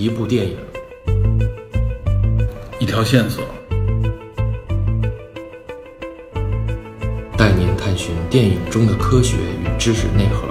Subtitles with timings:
[0.00, 0.56] 一部电影，
[2.78, 3.44] 一条线索，
[7.36, 10.48] 带您探寻电影中的科学与知识内核。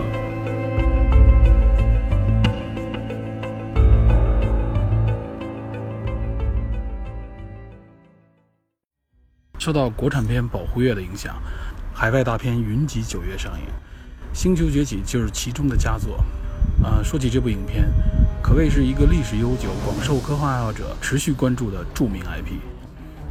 [9.57, 11.41] 受到国产片保护月的影响，
[11.91, 13.65] 海外大片云集九月上映，
[14.31, 16.23] 《星球崛起》就是其中的佳作。
[16.83, 17.83] 啊，说起这部影片，
[18.49, 22.53] 可谓是一个历史悠久、广受科幻爱好者持续关注的著名 IP。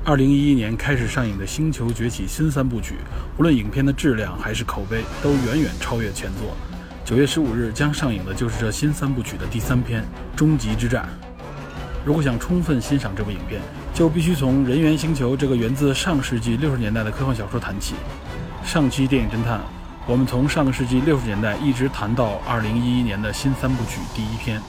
[0.05, 2.95] 二零一一年开始上映的《星球崛起》新三部曲，
[3.37, 6.57] 无论影片的质量还是口碑，都远远超越前作。
[7.05, 10.03] 九月十五日将上映的就是这新三部曲的第三篇
[10.37, 11.05] 《终极之战》。
[12.07, 13.61] 如果想充分欣赏这部影片，
[13.93, 17.97] 就必须从《人猿星球》这个源自上世纪六十年代的科幻小说谈起。
[18.65, 19.61] 上期电影侦探，
[20.07, 24.63] 我们从上个世纪六十年代一直谈到二零一一年的新三部曲第一篇。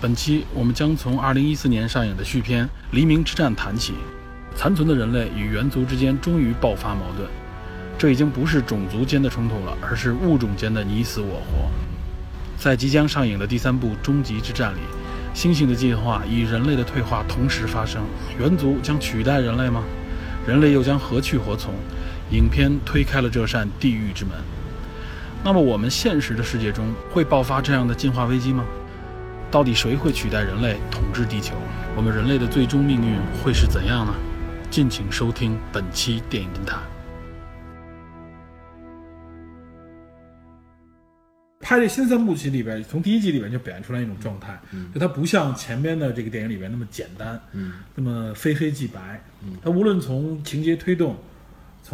[0.00, 3.94] 本期我们将从二零一四年上映的续篇《黎明之战》谈起。
[4.56, 7.28] 残存的人类与猿族之间终于爆发矛盾，
[7.98, 11.68] 这已经不是种族间的冲突了，而是物种间的你死我活。
[12.56, 14.80] 在即将上映的第三部《终极之战》里，
[15.34, 18.04] 猩猩的进化与人类的退化同时发生，
[18.38, 19.82] 猿族将取代人类吗？
[20.46, 21.74] 人类又将何去何从？
[22.30, 24.34] 影片推开了这扇地狱之门。
[25.42, 28.64] 那么，我们现实的世界中会爆发这样的进化危机吗？
[29.50, 31.54] 到底谁会取代人类统治地球？
[31.96, 34.14] 我们人类的最终命运会是怎样呢？
[34.70, 36.82] 敬请收听本期电影侦探。
[41.60, 44.60] 拍这新三部曲里边，从第一集里边就表现出来一种状态，
[44.92, 51.16] 就它不像前边的这个电影里边那么简单，嗯，那么非黑即白，嗯，它无论从情节推动，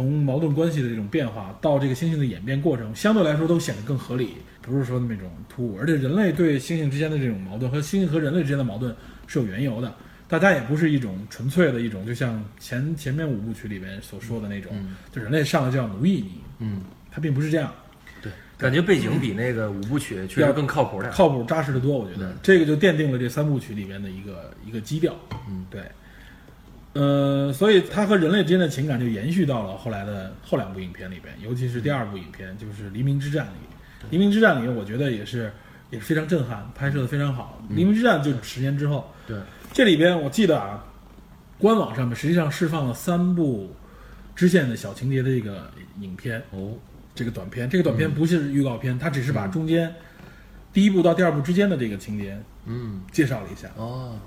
[0.01, 5.77] 从矛盾关系的这种变化，到这个猩猩的演变过程，相对来说都显得更合理，不是说那种突兀。
[5.79, 8.95] 而且人类对猩猩之间的这种矛盾和猩猩和人类之间的矛盾
[9.27, 9.93] 是有缘由的，
[10.27, 14.73] 大家也不是一种纯粹的一种，就像前前面五部曲里边所说的那种，
[15.11, 16.81] 就人类上来就要奴役你，嗯，
[17.11, 17.71] 它并不是这样。
[18.57, 21.97] 感觉背景比那个五部曲确实更靠谱点，靠谱扎实的多。
[21.97, 25.15] 我觉得这个就奠定了这三部曲里面的一个一个基调。
[25.49, 25.81] 嗯，对。
[26.93, 34.07] 呃，所以他和人类之间的情感就延续到了后来的后两部影片里边，尤其是第二部影片，就是《黎明之战》里。
[34.11, 35.51] 《黎明之战》里，我觉得也是
[35.89, 37.61] 也是非常震撼，拍摄的非常好。
[37.75, 39.09] 《黎明之战》就是十年之后。
[39.27, 39.37] 对。
[39.71, 40.83] 这里边我记得啊，
[41.57, 43.73] 官网上面实际上释放了三部
[44.35, 46.41] 支线的小情节的这个影片。
[46.51, 46.73] 哦。
[47.13, 49.93] 这个短片，这个短片不是预告片，它只是把中间
[50.71, 53.69] 第一部到第二部之间的这个情节，嗯，介绍了一下。
[53.75, 54.17] 哦，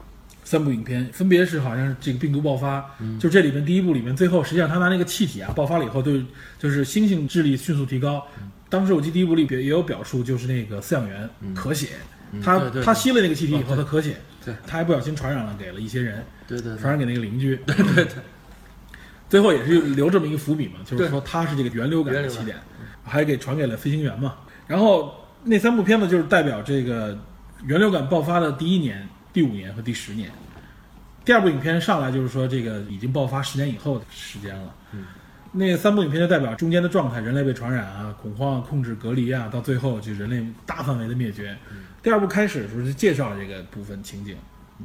[0.44, 2.84] 三部影片分别是好像是这个病毒爆发，
[3.18, 6.24] 就这里面第一部里面最后实际上他拿那个气体啊爆发了以后，对，
[6.58, 8.24] 就是猩猩智力迅速提高。
[8.68, 11.88] 当时我记得第一部里边也有表述，就是那个饲养员咳血，
[12.42, 14.16] 他他吸了那个气体以后他咳血，
[14.66, 18.14] 他还不小心传染了给了一些人，对对，传染给那个邻居， 对对对。
[19.28, 22.56] 最后也是留这么一个伏笔嘛，就是说他是这个源流感的起点。
[23.06, 24.34] 还给传给了飞行员嘛，
[24.66, 27.14] 然后那三部片子就是代表这个
[27.66, 30.30] 源流感爆发的第一年、第五年和第十年。
[31.24, 34.74] 第二部影片上来就是说这个已经爆发十年以后的时间了。
[34.92, 35.04] 嗯，
[35.52, 41.56] 那三部影片就代表中间的状态：人类被传染啊、恐慌、控制、隔离啊，到最后就人类大范围的灭绝。
[42.02, 44.36] 第二部开始的时候就介绍了这个部分情景。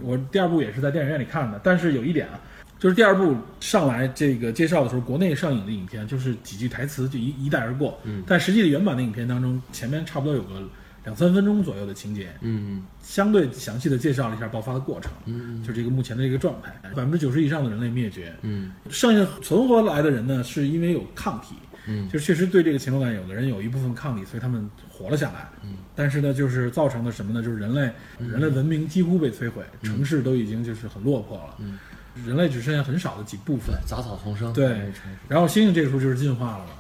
[0.02, 2.40] 我第二部也是在电影院里看的，但是有一点啊。
[2.80, 8.00] 就是第二部上来这个介绍的时候，国内上映的影片就是几句台词就一一带而过。
[8.06, 10.64] 嗯，但实际的原版的影片当中，前面差不多有个
[11.10, 12.30] 两三分钟左右的情节。
[12.42, 15.12] 嗯，相对详细的介绍了一下爆发的过程。
[15.26, 18.32] 嗯，就这个目前的一个状态，百分之九十以上的人类灭绝。
[18.44, 21.56] 嗯，剩下存活来的人呢，是因为有抗体。
[21.88, 25.50] 嗯，就确实对这个禽流感，有的人有一部分抗体，所以他们活了下来。
[25.64, 27.42] 嗯，但是呢，就是造成的什么呢？
[27.42, 31.56] 就是人类人类文明几乎被摧毁，城市都已经就是很落魄了。
[31.58, 31.80] 嗯。
[32.26, 34.52] 人类只剩下很少的几部分，杂草丛生。
[34.52, 34.92] 对，
[35.30, 36.72] 然后猩猩这个时候就是进化了嘛，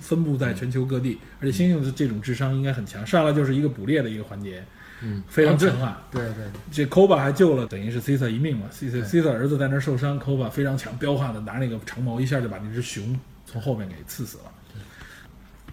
[0.00, 4.64] 分布在全球各地，而且猩猩的这种智商应该很强，上来就是一个捕猎的一个环节，
[5.02, 5.96] 嗯，非常强悍。
[6.10, 8.66] 对对，这 Koba 还救了，等于是 Cisa 一命嘛。
[8.72, 14.44] Cisa Cisa 儿子在那儿受伤，Koba 非常强，彪悍的拿那个长矛一下就把那只熊从后面给刺死了。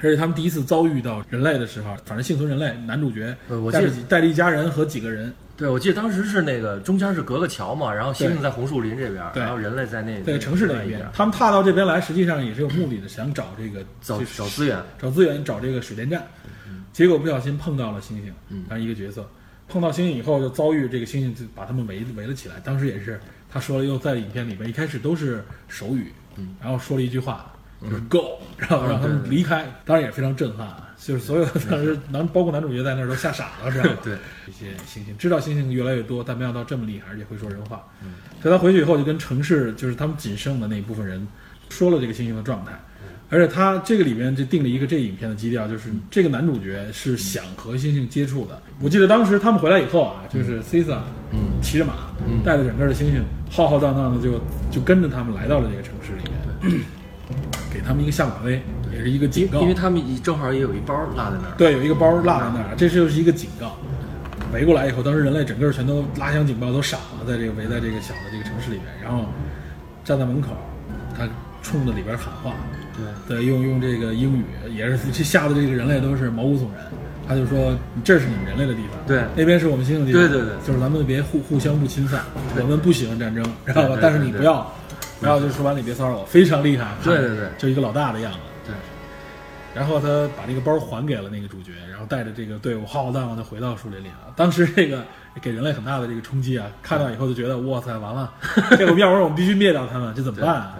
[0.01, 3.35] 而且他们第一次遭遇到人类的时候，反正幸存人类男主角
[3.71, 5.33] 带着带着一家人和几个人。
[5.55, 11.07] 对，我记得当时是那个中间是隔个桥嘛，然后猩猩在红树林这边，然后人类在那在城市那边。
[11.13, 16.25] 他们踏到这边来，实际上也是有目的的，想找这个找找资源，找资源，找这个水电站。
[16.91, 18.31] 结果不小心碰到了猩猩，
[18.67, 19.29] 当一个角色
[19.67, 22.55] 碰到猩猩以后，就遭遇这个猩猩就把他们围围了起来。
[22.63, 26.11] 当时也是他说了，又在影片里边一开始都是手语，
[26.59, 30.67] 然后说了一句话就是 “go”，然后让他们离开，当然也非常震撼。
[30.97, 33.97] 就是所有的当时男包括男主角在那儿都吓傻了， 知道吧？
[34.03, 37.83] 对，这些猩猩知道猩猩越来越多，但没想到这么厉害，而且会说人话。
[38.03, 41.27] 嗯所以他回去以后就跟城市就是他们仅剩的那一部分人
[41.69, 42.71] 说了这个猩猩的状态。
[43.29, 48.61] 而且他这个里面就定了一个这影片的基调，就是这个男主角是想和猩猩接触的。
[48.81, 50.97] 我记得当时他们回来以后啊，就是 Cisa，
[51.31, 51.93] 嗯骑着马，
[52.43, 54.39] 带着整个的猩猩，浩浩荡荡的就
[54.69, 56.23] 就跟着他们来到了这个城市里
[56.69, 56.81] 面，
[57.73, 59.61] 给他们一个下马威，也是一个警告。
[59.61, 61.53] 因为他们正好也有一包落在那儿。
[61.57, 63.77] 对，有一个包落在那儿，这就是一个警告。
[64.53, 69.25] 围过来以后，当时人类整个全都拉响警报，都傻了，在这个围在这个小的这个城市里面，然后
[70.03, 70.49] 站在门口，
[71.17, 71.27] 他
[71.63, 72.53] 冲着里边喊话，
[73.27, 74.43] 对对，用用这个英语，
[74.75, 76.85] 也是这吓得这个人类都是毛骨悚然。
[77.27, 77.73] 他就说
[78.03, 82.21] ：“这是你们人类的地方，对那边是我们猩猩的地方，对对对就是咱们别互互相不侵犯，
[82.59, 83.97] 我们不喜欢战争，知道吧？
[84.01, 84.69] 但是你对不要，
[85.21, 88.39] 不要就说完你别骚扰我，非常厉害，对对对就一个老大的样子。
[88.65, 88.75] 对，
[89.73, 94.33] 然后他把这个包还给了那个主角，然后带着这个队伍浩浩荡荡的回到树林里了。
[94.35, 95.05] 当时这个
[95.41, 98.33] 给人类很大的这个冲击啊，看到以后就觉得哇塞，完了，
[98.77, 100.77] 这个要不然我们必须灭掉他们，这怎么办啊？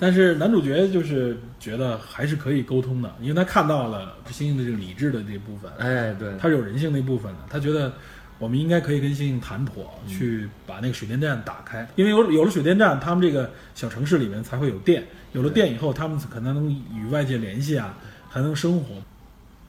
[0.00, 7.92] 但是男主角就是觉得还是可以沟通的，因为他看到了猩猩的这个理智的这部分，哎，对，他是有人性那部分的，他觉得
[8.38, 17.96] 我们应该可以跟猩猩谈妥，去把那个水电站打开，因为有有了水电站，他们这个小城市里面才会有电，有了电以后，他们可能能与外界联系啊，
[18.28, 18.94] 还能生活。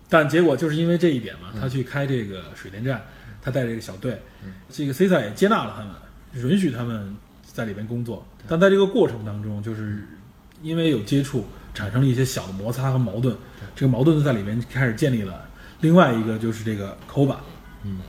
[0.07, 3.01] 但结果就是因为这一点嘛，他去开这个水电站，
[3.41, 4.19] 他带着这个小队，
[4.69, 8.25] 这个 CISA 也接纳了他们，允许他们在里边工作。
[8.47, 10.07] 但在这个过程当中，就是
[10.61, 13.35] 因为有接触，产生了一些小的摩擦和矛盾。
[13.75, 15.47] 这个矛盾就在里面开始建立了
[15.81, 17.37] 另外一个，就是这个 Koba。
[17.83, 17.99] 嗯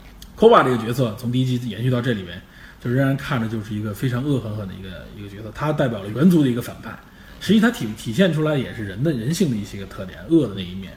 [0.41, 2.41] ，Koba 这个角色从第一集延续到这里面，
[2.83, 5.53] 就仍然看着就是一个非常恶狠狠的一个一个角色。
[5.55, 6.99] 他代表了猿族的一个反派，
[7.41, 10.93] 实际他体体现出来也是人的人性的一些个特点，恶的那一面。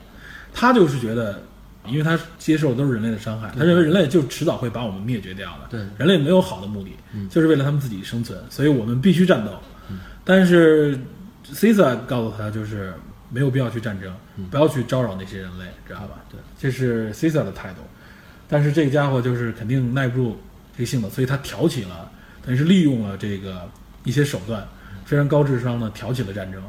[0.54, 1.44] 他就是觉得，
[1.86, 5.68] 因为他接受的都是人类的伤害，他认为人类就迟早会把我们灭绝掉的。
[5.70, 9.52] 对人类没有好的目的，嗯就是为了他们自己生存，所以我们必须战斗。
[10.24, 10.98] 但是
[11.54, 12.94] Cisa 告诉他，就是
[13.30, 14.14] 没有必要去战争，
[14.50, 16.24] 不要去招惹那些人类，知道吧？
[16.32, 17.82] 对，这是 Cisa 的态度。
[18.48, 20.38] 但是这个家伙就是肯定耐不住
[20.78, 22.10] 这个性子，所以他挑起了，
[22.46, 23.68] 等于是利用了这个
[24.04, 24.68] 一些手段，
[25.06, 26.62] 非常高智商的挑起了战争。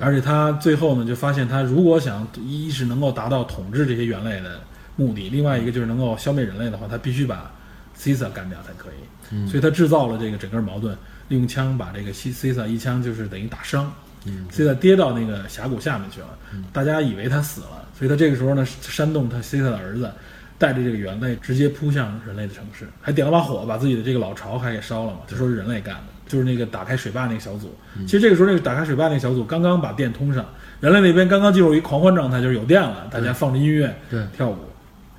[0.00, 4.60] 而且他最后呢，就发现他如果想一是能够达到统治这些猿类的
[4.94, 7.50] 目的，另外一个就是能够消灭人类的话，他必须把
[7.98, 9.02] Cisa 干掉才可以。
[9.30, 10.96] 嗯所以他制造了这个整个矛盾，
[11.28, 13.92] 利用枪把这个 Cisa 一枪就是等于打伤
[14.24, 16.28] 嗯，Cisa 跌到那个峡谷下面去了，
[16.72, 20.10] 大家以为他死了，所以他这个时候呢煽动他 Cisa 的儿子。
[20.58, 25.20] 带着这个猿类直接扑向人类的城市，还点了把火，把自己的这个老巢还给烧了嘛？
[25.26, 27.72] 就说是人类干的，就是那个打开水坝那个小组。
[28.00, 30.44] 其实这个时候，那个打开水坝那个小组刚刚把电通上，
[30.80, 34.56] 人类那边刚刚进入一狂欢状态，就是有电了，大家放着音乐对跳舞。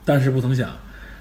[0.03, 0.69] 但是不曾想，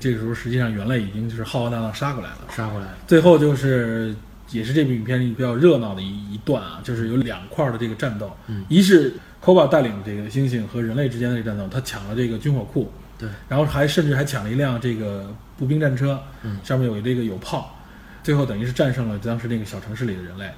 [0.00, 2.38] 这个时候实际上猿类已经就是浩浩荡荡杀过来了。
[2.50, 4.14] 杀过来，最后就是
[4.50, 16.58] 也是这部影片里比较热闹的一一段啊，就是有两块的这个战斗，嗯一是 Koba 带领这个猩猩和人类之间的这个战斗，他抢了这个军火库，对，然后还甚至还抢了一辆这个步兵战车，嗯。
[16.62, 17.76] 上面有这个有炮，
[18.22, 20.50] 最后等于是战胜了当时那个小城市里的人类，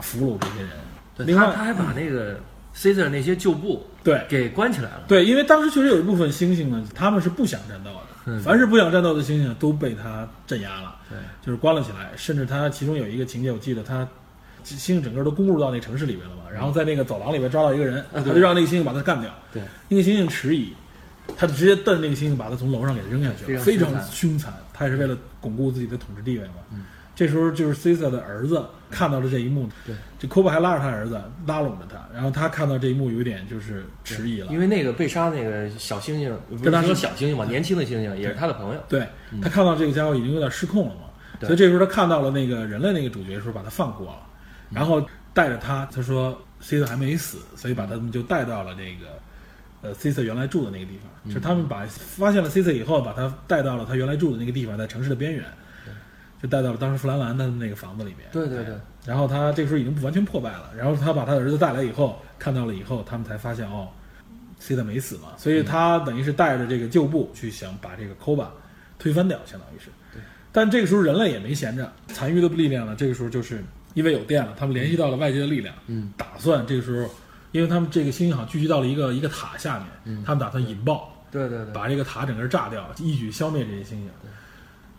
[0.00, 0.70] 俘虏这些人。
[1.16, 2.38] 对另外，他他还把那个
[2.74, 4.24] Caesar 那些旧部对。
[4.28, 5.04] 给关起来了。
[5.08, 8.40] 对，因为当时确实有一部分猩猩呢，他们是不想战斗的，嗯。
[8.42, 10.96] 凡是不想战斗的猩猩都被他镇压了。
[11.08, 14.06] 对，就是关了起来，甚至他其中有一个情节，我记得他
[14.64, 20.72] 猩猩整个都攻入到那城市里面了嘛，然后在那个走廊里面抓到一个人，他就让那个猩猩把他干掉，对，那个猩猩迟疑，
[21.36, 26.54] 他就直接瞪那个猩猩，把他从楼上给扔下去了，非常凶残，他也是为了巩固自己的统治地位嘛。
[26.72, 26.84] 嗯。
[27.14, 38.80] 这时候就是 Cisa 的儿子看到了这一幕，对，这 Koba 还拉着他儿子拉拢着他，然后他看到这一幕有点就是迟疑了，因为那个被杀那个小猩猩，跟他说小猩猩嘛，年轻的猩猩也是他的朋友。
[38.88, 39.06] 对
[39.42, 41.02] 他看到这个家伙已经有点失控了嘛，
[41.42, 44.26] 所以这时候他看到了那个人类那个主角的时候，把他放过了，
[44.70, 49.20] 然后带着他，他说 C 的还没死，所以把他们就带到了这个
[49.82, 55.44] 呃 C 色原来住的那个地方，就是他们把发现了 C 色以后，把他带到了他原来住的那个地方，在城市的边缘，
[56.42, 58.28] 就带到了当时弗兰兰的那个房子里面。
[58.32, 58.74] 对对对，
[59.04, 63.88] 然后他这个时候已经不完全破败了，然后他把他的儿子带来以后，看到了以后，他们才发现哦
[64.58, 68.46] ，C 的没死嘛，所以他等于是带着这个旧部去想把这个 Koba
[68.98, 69.90] 推翻掉，相当于是。
[70.54, 77.10] 但这个时候人类也没闲着，残余的力量呢，这个时候就是因为有电了，他们联系到了外界的力量，嗯，打算这个时候，
[77.52, 84.08] 因为他们这个星星好像聚集到了一个一个塔下面，他们打算引爆，对对对，把这个塔整个炸掉，一举消灭这些星星。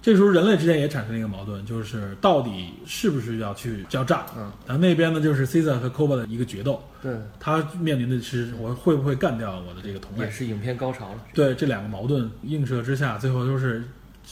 [0.01, 4.25] 这时候人类之间也产生了一个矛盾，就是到底是不是要去要炸？
[4.37, 10.29] 嗯，然后那边呢就是 Caesar 和 Koba 的一个决斗，对，他面临的是我会不会干掉我的这个同类也？
[10.31, 11.23] 是影片高潮了。
[11.33, 13.81] 对这两个矛盾映射之下，最后都是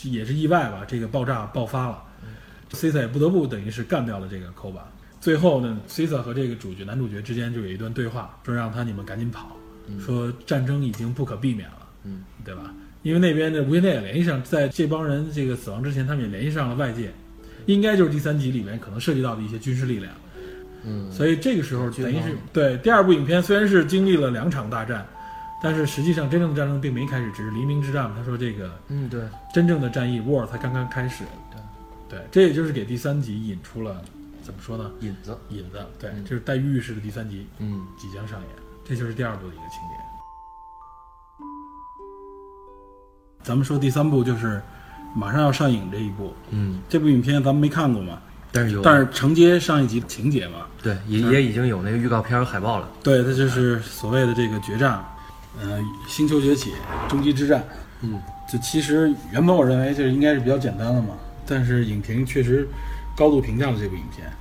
[0.03, 2.03] 也是意外吧，这个爆炸爆发了
[2.71, 4.81] ，Caesar 也不得不等于是干掉了这个 Koba。
[5.21, 9.55] 最后呢，Caesar 和这个主角男主角之间就有一段对话，说让他你们赶紧跑，
[10.03, 12.73] 说战争已经不可避免了，嗯，对吧？
[13.03, 17.11] 因为那边的无线电也联系上，在这帮人这个死亡之前，他们也联系上了外界，
[17.67, 20.11] 应该就是第三集里面可能涉及到的一些军事力量。
[20.83, 25.05] 嗯，所以这个时候等于是对第二部影片虽然是经历了两场大战，
[25.61, 28.15] 但是实际上真正的战争并没开始，只是黎明之战嘛。
[28.17, 29.21] 他说这个嗯，对，
[29.53, 31.23] 真正的战役 war 才刚刚开始。
[32.09, 34.03] 对对，这也就是给第三集引出了
[34.43, 34.91] 怎么说呢？
[35.01, 35.37] 引子。
[35.49, 38.49] 引子，对，嗯就是带预示的第三集嗯，即将上演，
[38.83, 39.95] 这就是第二部的一个情节。
[43.43, 44.61] 咱们说第三部就是
[45.15, 48.21] 马上要上映这一部，嗯，这部影片咱们没看过嘛，
[48.51, 52.87] 但是有，但是承接上一集情节嘛，对，也也已经有那个预告片和海报了。
[53.03, 55.03] 对，它就是所谓的这个决战，
[55.59, 56.73] 呃，星球崛起，
[57.09, 57.63] 终极之战。
[58.01, 58.21] 嗯，
[58.51, 62.67] 就其实原本我认为这应该是比较简单的嘛，但是影评确实
[63.15, 64.31] 高度评价了这部影片，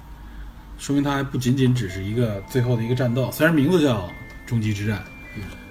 [0.78, 4.08] 说明它还不仅仅只是一个最后的一个战斗，虽然名字叫
[4.46, 5.02] 终极之战，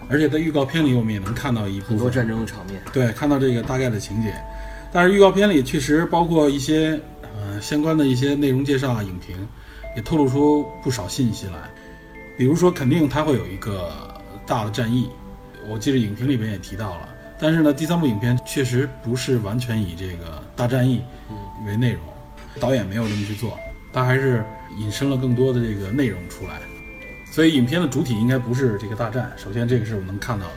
[0.10, 2.82] 而且在预告片里我们也能看到一很多战争的场面。
[2.94, 4.34] 对，看到这个大概的情节，
[4.92, 7.00] 但是预告片里确实包括一些
[7.36, 9.36] 呃相关的一些内容介绍啊、影评，
[9.96, 11.54] 也透露出不少信息来。
[12.38, 13.92] 比如说，肯定它会有一个
[14.48, 15.10] 大的战役，
[15.68, 17.10] 我记得影评里边也提到了。
[17.38, 21.02] 但是呢，第三部影片确实不是完全以这个大战役
[21.66, 22.02] 为内容，
[22.60, 23.58] 导演没有这么去做，
[23.94, 24.44] 他还是
[24.78, 26.60] 引申了更多的这个内容出来。
[27.32, 30.54] 所以影片的主体应该不是这个大战，首先这个是我能看到的。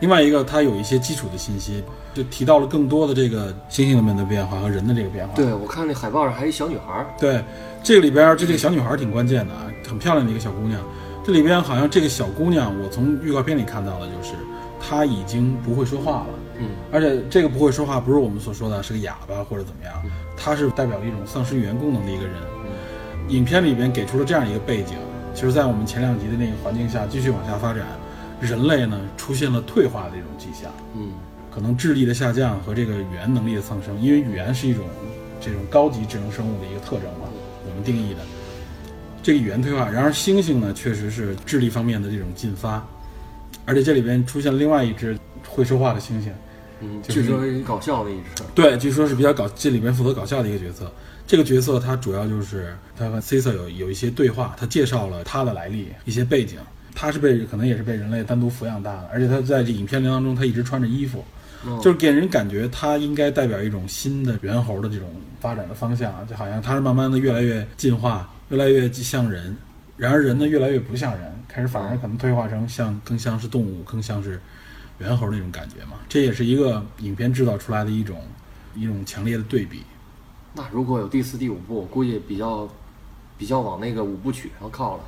[0.00, 1.82] 另外一个，它有一些基础的信息，
[2.12, 5.34] 就提到了更多的这个猩猩们的变化和人的这个变化。
[5.34, 7.06] 对，我看那海报上还有一小女孩。
[7.18, 7.42] 对，
[7.82, 10.78] 这个里边儿这个小女孩挺关键的啊，很漂亮的一个小姑娘。
[11.24, 14.34] 这里边好像这个小姑娘，我从预告片里看到的就是
[14.78, 16.26] 她已经不会说话了，
[16.58, 20.02] 嗯，而且这个不会说话不是我们所说的是个哑巴或者怎么样，
[20.36, 22.34] 他是代表一种丧失语言功能的一个人。
[23.28, 24.96] 影片里边给出了这样一个背景，
[25.34, 27.84] 就是在我们前两集的那个环境下继续往下发展，
[28.40, 30.70] 人类呢出现了退化的这种迹象。
[30.94, 31.12] 嗯，
[31.52, 34.84] 可能智力的下降和这个语言能力的丧升，因为语言是一种
[35.40, 37.26] 这种高级智能生物的一个特征嘛，
[37.68, 38.20] 我们定义的
[39.22, 39.90] 这个语言退化。
[39.90, 42.86] 然而猩猩呢，确实是智力方面的这种进发，
[43.64, 46.30] 而且这里边出现了另外一只会说话的猩猩，
[46.80, 48.42] 嗯，就是据说是搞笑的一只。
[48.54, 50.90] 对，据说是比较搞这里面负责搞笑的一个角色。
[51.26, 56.58] 这个角色他主要就是他和 Caesar 有有一些对话，他介绍了他的来历、一些背景。
[56.98, 61.22] 他是被可能也是被人类单独抚养大的，而且他在这影片当中他一直穿着衣服，
[61.66, 65.06] 哦就是给人感觉他应该代表一种新的猿猴的这种
[65.38, 69.54] 发展的方向，就好像他是慢慢的越来越进化，越来越像人，
[69.98, 74.40] 然而人呢越来越不像人，开始反而可能退化成像更像是动物，更像是
[74.98, 75.98] 猿猴那种感觉嘛。
[76.08, 78.20] 这也是一个影片制造出来的一种
[78.74, 79.82] 一种强烈的对比。
[80.54, 82.68] 那如果有第四、第五部，我估计比较
[83.36, 85.04] 比较往那个五部曲上靠了。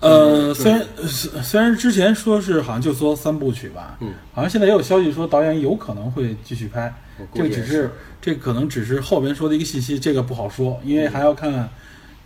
[0.00, 6.94] 呃，虽然虽虽然之前说是好像就说三部曲吧，嗯，好像现在也有消息说导演有可能会继续拍，
[7.34, 7.90] 这个只是
[8.22, 11.68] 这可能只是后边说的一个信息，这个不好说，因为还要看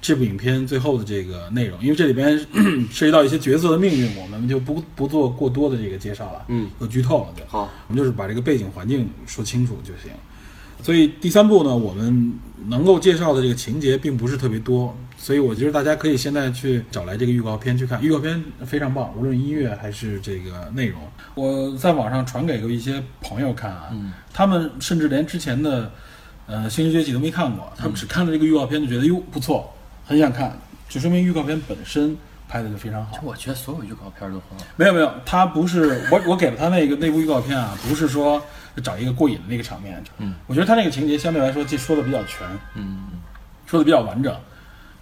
[0.03, 2.37] 这部影片最后的这个内容，因为这里边
[2.93, 10.11] 涉及到一些角色的命运，我们就不不做过多的这个介绍了，嗯，有剧透了就，好，我们就是把这个背景环境说清楚就行。
[10.83, 12.33] 所以第三部呢，我们
[12.67, 21.01] 能够介绍的这个情节并不是特别多，所以我觉得大家可以现在去找来这个预告片去看，预告片非常棒，无论音乐还是这个内容。
[21.37, 24.13] 我在网上传给过一些朋友看啊，嗯。
[24.35, 25.93] 他们甚至连之前的
[26.49, 29.73] 呃《星球崛起》都没看过，他们只看了这个预告片就觉得哟不错，
[30.05, 30.57] 很想看，
[30.89, 32.17] 就说明预告片本身
[32.49, 33.19] 拍的就非常好。
[33.23, 34.65] 我觉得所有预告片都很好。
[34.77, 38.43] 没有没有，他不是我我给了他那个那部预告片啊，不是说
[38.83, 43.05] 找一个过瘾的那个场面，嗯，我觉得他那个情节相对来说这说的比较全，嗯
[43.67, 44.35] 说的比较完整。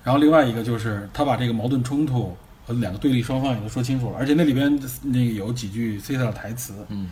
[0.02, 7.10] 然后另外一个就是他把这个矛盾冲突和两个对立双方也都说清楚了，而且那里边那个有几句 Caesar 的台词嗯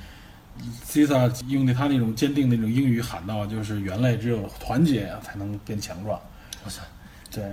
[0.87, 6.19] ，Caesar 用的他那种坚定的那种英语喊到，就是人类只有团结才能变强壮，
[6.65, 6.83] 我操，
[7.31, 7.45] 对，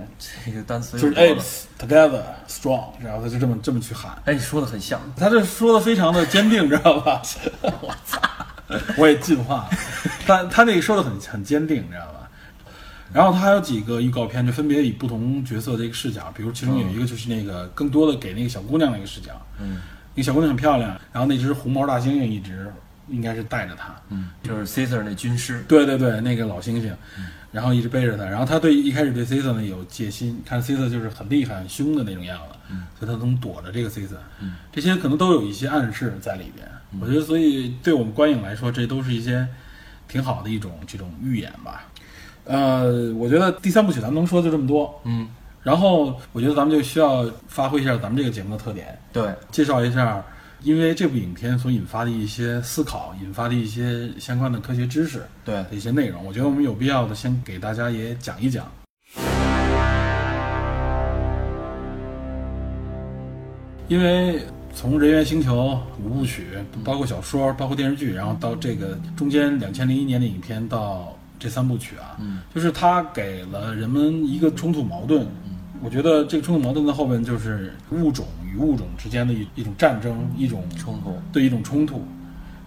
[0.44, 5.00] 这个单词就是又多了 apes together strong，然后他就这么这么去喊，哎，你说的很像。
[5.16, 7.22] 他这说的非常的坚定， 知道吧？
[7.62, 8.20] 我操，
[8.96, 9.70] 我也进化了。
[10.26, 12.28] 他他那个说的很很坚定，知道吧？
[13.12, 19.30] 然后他还有几个预告片，就分别以不同角色的一个视角，比如其中有一个就是那个更多的给那个小姑娘的一个视角，
[19.60, 19.80] 嗯
[20.14, 22.72] 那个小姑娘很漂亮，然后那只红毛大猩猩一直
[23.08, 23.94] 应该是带着她。
[24.08, 26.90] 嗯，就是 Caesar 那军师，对对对，那个老猩猩，
[27.56, 34.18] 然后一直背着他，然后他对一开始对 Caesar 呢有戒心，看 Caesar 就是很厉害、很凶的那种样子，所以他总躲着这个 Caesar，
[34.70, 36.68] 这些可能都有一些暗示在里边。
[37.00, 39.48] 我觉得，所以对我们观影来说，这都是一些
[40.06, 41.86] 挺好的一种这种预演吧。
[42.44, 45.26] 呃，我觉得第三部曲咱们能说就这么多，嗯，
[45.62, 50.22] 然后我觉得咱们就需要发挥一下咱们这个节目的特点，对，介绍一下，
[50.66, 58.66] 因为这部影片所引发的一些思考，引发的一些相关的科学知识对的一些内容，我觉得我们有必要的先给大家也讲一讲。
[63.86, 64.40] 因为
[64.74, 66.48] 从《人猿星球》五部曲，
[66.82, 75.24] 包括小说，包括电视剧，然后到这个中间两千零一年的影片到这三部曲啊，嗯，就是它给了人们一个冲突矛盾。
[75.82, 82.04] 我觉得这个冲突矛盾的后面就是物种与物种之间的一一种战争，一种冲突，对一种冲突。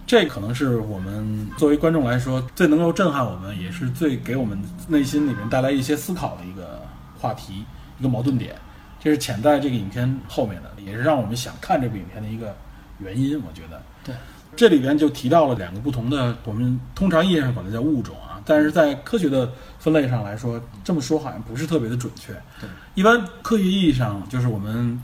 [0.06, 6.82] 这可能是我们作为观众来说最能够震撼我们，也是最给我们内心里面带来一些思考的一个
[7.18, 7.64] 话题，
[8.00, 8.56] 一个矛盾点。
[9.02, 12.54] 这是潜在这个影片后面的，也是让我们想看这部影片的一个
[13.00, 13.42] 原因。
[13.48, 14.14] 我觉得，对，
[14.58, 22.34] 这里边就提到了两个不同的，我们通常意义上管它叫物种啊，但是在科学的分类上来说，这么说好像不是特别的准确。
[22.60, 25.00] 对，一般科学意义上就是我们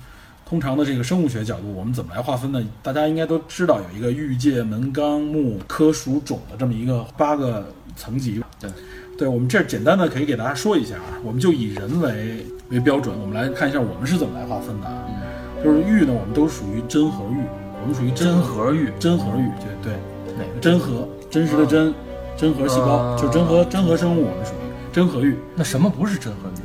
[0.50, 2.60] 通常的这个生物学角度，我们怎么来划分呢？
[2.82, 8.42] 大家应该都知道有一个域界门纲目科属种的这么一个八个层级。
[8.60, 8.68] 对，
[9.16, 15.06] 对我们这儿简单的可以给大家说一下啊，我们就以人为为标准，我们来看一下我们是怎么来划分的啊。
[15.64, 17.38] 就是玉呢，我们都属于真核玉，
[17.82, 19.50] 我们属于真核玉，真核玉，
[19.82, 21.92] 对对，哪个真核，真实的真，
[22.38, 25.38] 真核细胞啊就是真核真核生物，我们属于真核域。
[25.56, 26.62] 那什么不是真核域？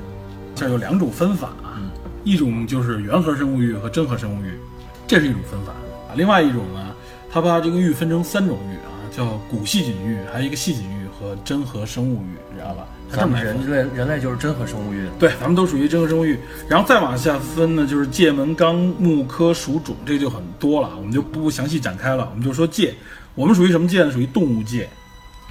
[0.54, 1.78] 这有两种分法啊，
[2.24, 4.58] 一种就是原核生物域和真核生物域，
[5.06, 6.14] 这是一种分法啊。
[6.16, 6.94] 另外一种呢，
[7.30, 12.86] 它把这个域分成三种域啊，叫古细菌域，还有一个细菌域和真核生物域，你知道吧？
[13.10, 16.38] 这咱们么人类人类就是真核生物域，对，咱们都属于真核生物域。
[16.68, 22.28] 然后再往下分呢，就是界门纲目科属种，这个就很多了，我们就不详细展开了。
[22.30, 22.94] 我们就说界，
[23.34, 24.12] 我们属于什么界呢？
[24.12, 24.88] 属于动物界，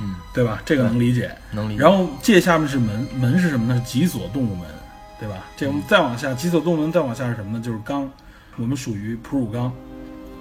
[0.02, 0.62] 嗯，对吧？
[0.66, 1.32] 这个能理解。
[1.52, 1.82] 能理解。
[1.82, 3.80] 然后界下面是门，门是什么呢？
[3.80, 4.68] 是脊索动物门，
[5.20, 5.46] 对吧？
[5.58, 7.64] 这我们再往下，脊索动物门再往下是什么呢？
[7.64, 8.10] 就是纲，
[8.58, 9.72] 我们属于哺乳纲。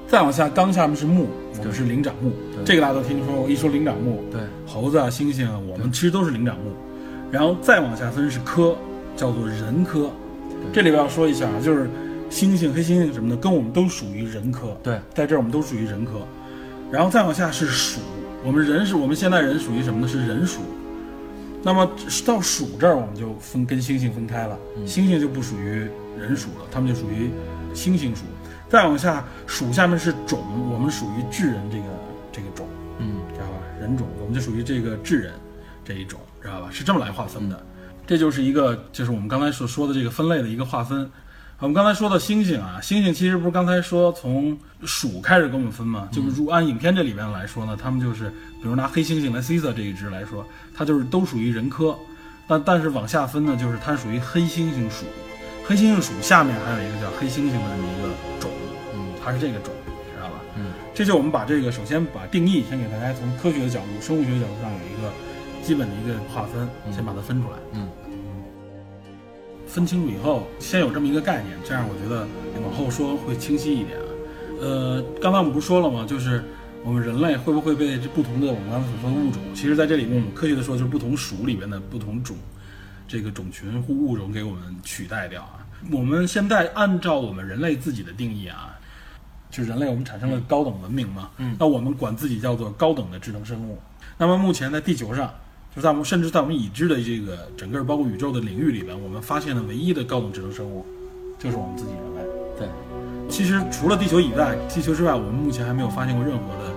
[0.06, 2.32] 再往下，纲下面是目，我们是灵长目。
[2.64, 6.74] 这个大家都听说过，一说灵长目，对，猴子啊、猩猩啊，我们其实都是灵长目。
[7.30, 8.74] 然后再往下分是科，
[9.16, 10.10] 叫做人科。
[10.72, 11.90] 这里边要说一下啊，就是
[12.30, 14.74] 猩猩、黑猩猩什么的，跟我们都属于人科。
[14.82, 16.12] 对，在这儿我们都属于人科。
[16.90, 18.00] 然后再往下是属，
[18.44, 20.08] 我们人是我们现代人属于什么呢？
[20.08, 20.60] 是人属。
[21.62, 21.90] 那么
[22.24, 27.30] 到属这儿，我们就分跟猩猩分开了，猩猩就不属于人属了，它们就属于
[27.74, 28.22] 猩猩属。
[28.68, 30.40] 再往下，属下面是种，
[30.72, 31.84] 我们属于智人这个
[32.30, 32.66] 这个种，
[32.98, 33.54] 嗯，知道吧？
[33.80, 35.32] 人种，我们就属于这个智人
[35.84, 36.68] 这一种，知道吧？
[36.70, 37.60] 是这么来划分的。
[38.06, 41.10] 这就是一个，就是我们刚才所说的这个分类的一个划分。
[41.60, 46.08] 我们刚才说到猩猩啊，猩猩其实不是刚才说从鼠开始给我们分吗？
[46.12, 48.30] 就是如按影片这里边来说呢，他们就是，
[48.62, 51.98] 比如拿黑猩猩来 Caesar 这一只来说，它就是都属于人科，
[52.46, 55.04] 但但是往下分呢，就是它属于黑猩猩属，
[55.66, 58.52] 黑猩猩属下面还有一个叫黑猩猩的这么一个种，
[58.94, 59.74] 嗯，它是这个种，
[60.14, 60.36] 知道吧？
[60.56, 65.12] 嗯，这就我们把这个首先把定义先给大家从科学的角度、生物学的角度上有一个
[65.60, 67.58] 基本的一个划分，先把它分出来。
[67.72, 67.88] 嗯，
[69.68, 72.26] 分清楚以后，先有这么一个概念，这样我觉得
[72.64, 74.04] 往后说会清晰一点啊。
[74.60, 76.04] 呃，刚才我们不是说了吗？
[76.08, 76.42] 就是
[76.82, 82.36] 我们人类会不会被这不同的我们刚才所说的物种，其实在这里面我们科学的说就是不同属里边的不同种
[83.06, 85.66] 这个种群或物种给我们取代掉啊。
[85.92, 88.74] 我们现在按照我们人类自己的定义啊，
[89.50, 93.78] 就是人类我们产生了高等文明嘛，嗯那我们管自己叫做高等的智能生物。
[94.16, 95.32] 那么目前在地球上，
[95.76, 100.84] 就在我们甚至在我们已知的这个整个包括宇宙的领域里边，我们发现的唯一的高等智能生物，
[101.38, 102.30] 就是我们自己人类。
[102.58, 102.68] 对，
[103.28, 106.72] 其实除了地球以外，地球之外，我们目前还没有发现过任何的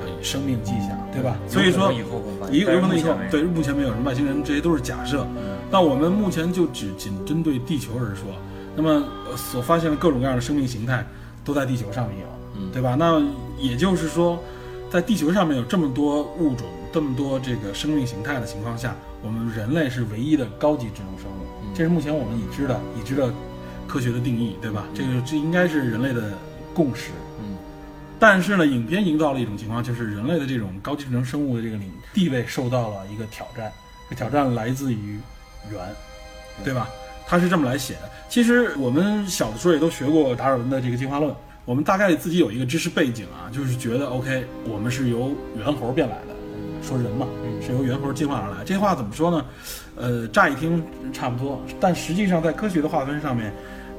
[0.00, 1.36] 呃生命迹象，对吧？
[1.48, 5.26] 所以说以后会发现一有可能以后对目前没有什么外星人，这些都是假设。
[5.70, 8.26] 那我们目前就只仅针对地球而说，
[8.76, 8.90] 那么
[9.30, 11.06] 呃所发现的各种各样的生命形态
[11.42, 12.26] 都在地球上面有，
[12.56, 12.94] 嗯对吧？
[12.98, 13.22] 那
[13.58, 14.38] 也就是说，
[14.90, 23.32] 在地球上面有这么多物种、这么多这个生命形态的情况下，我们人类是唯一的高级智能生物，嗯这是目前我们已知的已知的
[23.88, 24.84] 科学的定义，对吧？
[24.94, 26.32] 这个这应该是人类的
[26.74, 27.10] 共识。
[27.40, 27.56] 嗯
[28.20, 33.72] 但是呢，影片营造了一种情况，就是人类的这种高级智能生物的这个领地位受到了一个挑战，
[34.08, 35.18] 这挑战来自于
[35.72, 35.80] 猿，
[36.62, 36.88] 对吧？
[37.26, 38.10] 他是这么来写的。
[38.28, 46.31] 其实我们小的时候也都学过达尔文的这个进化论，我们大概自己有一个知识背景啊，就是觉得 OK，我们是由猿猴变来的，
[46.82, 47.26] 说人嘛，
[47.64, 48.64] 是由猿猴进化而来。
[48.64, 49.44] 这话怎么说呢？
[49.96, 53.52] 呃，乍一听差不多，但实际上在科学的划分上面，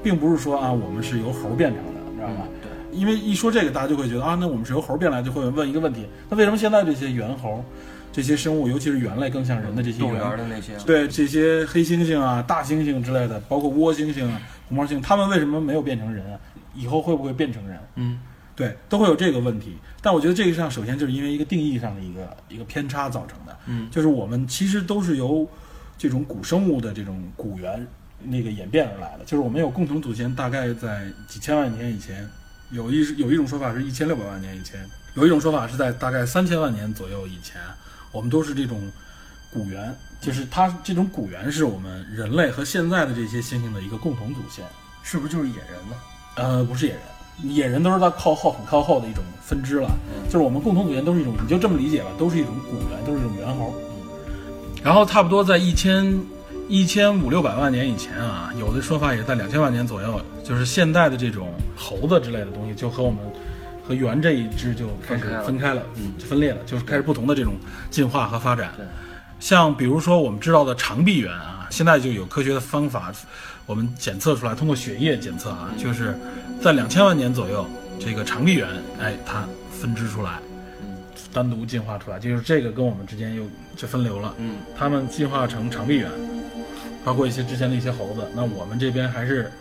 [0.04, 2.48] 并不是说啊，我们是由猴变成的，知道吗？
[2.62, 7.64] 对，因为一说这个，大家就会觉得啊，那我们是由猴变来，就会问一个问题：那为什么现在这些猿猴、
[8.12, 16.40] 这些生物，尤其是猿类更像人的这些动物猿园的那些，对这些黑猩猩啊、大猩猩之类的，包括窝猩猩、啊、红毛猩，它们为什么没有变成人啊？
[16.76, 17.78] 以后会不会变成人？
[17.96, 18.20] 嗯，
[18.56, 19.78] 对，都会有这个问题。
[20.02, 23.58] 但我觉得这个上首先就是因为一个定义上的一个一个偏差造成的。
[23.66, 25.48] 嗯，就是我们其实都是由
[25.98, 27.88] 这种古生物的这种古猿
[28.22, 32.28] 那个演变而来的，就是我们有共同祖先，大概在几千万年以前，
[32.72, 34.80] 有一有一种说法是一千六百万年以前，
[35.16, 37.60] 有一种说法是在大概三千万年左右以前，
[38.12, 38.92] 我们都是这种
[39.52, 44.64] 古猿，就是它这种古猿是我们人类和现在的这些猩猩的一个共同祖先。
[45.06, 45.96] 是不是就是野人呢？
[46.36, 47.02] 呃，不是野人，
[47.42, 49.90] 野人都是在靠后很靠后的一种分支了。
[50.26, 53.74] 就是我们共同祖先都是一种，你就这么理解吧，都是一种古猿，都是一种猿猴。
[54.84, 56.20] 然后差不多在一千
[56.68, 63.20] 一千五六百万年以前啊，有的说法也在两千万年左右，就是现代的这种猴子之类的东西，就和我们
[63.88, 67.54] 和猿这一支就开始分开了分开了，嗯就分裂了，就是开始不同的这种
[67.90, 68.74] 进化和发展。
[69.40, 73.12] 像比如说我们知道的长臂猿啊，现在就有科学的方法，
[73.66, 76.18] 我们检测出来，通过血液检测啊，就是
[76.62, 77.66] 在两千万年左右，
[78.00, 78.68] 这个长臂猿，
[79.00, 80.40] 哎，它分支出来，
[80.82, 80.98] 嗯
[81.34, 83.44] 单独进化出来，就是这个跟我们之间又
[83.76, 86.10] 就分流了，嗯它们进化成长臂猿，
[87.04, 89.52] 包括一些之前的一些猴子，那我们这边还是。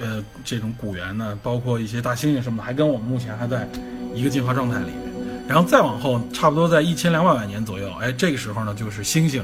[0.00, 3.68] 呃，这种古猿呢，包括一些大猩猩什么的，还跟我们目前还在
[4.14, 4.94] 一个进化状态里面。
[5.48, 9.42] 然后再往后，差不多在一千两百万年左右，哎，这个时候呢，就是猩猩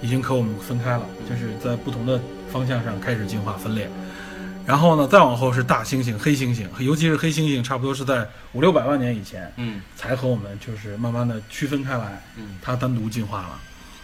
[0.00, 2.18] 已经和我们分开了，就是在不同的
[2.52, 3.90] 方向上开始进化分裂。
[4.66, 13.58] 然后呢，再往后是大猩猩、黑猩猩，尤其是黑猩猩，差不多是在五六百万年以前嗯才和我们就是慢慢的区分开来，嗯它单独进化了。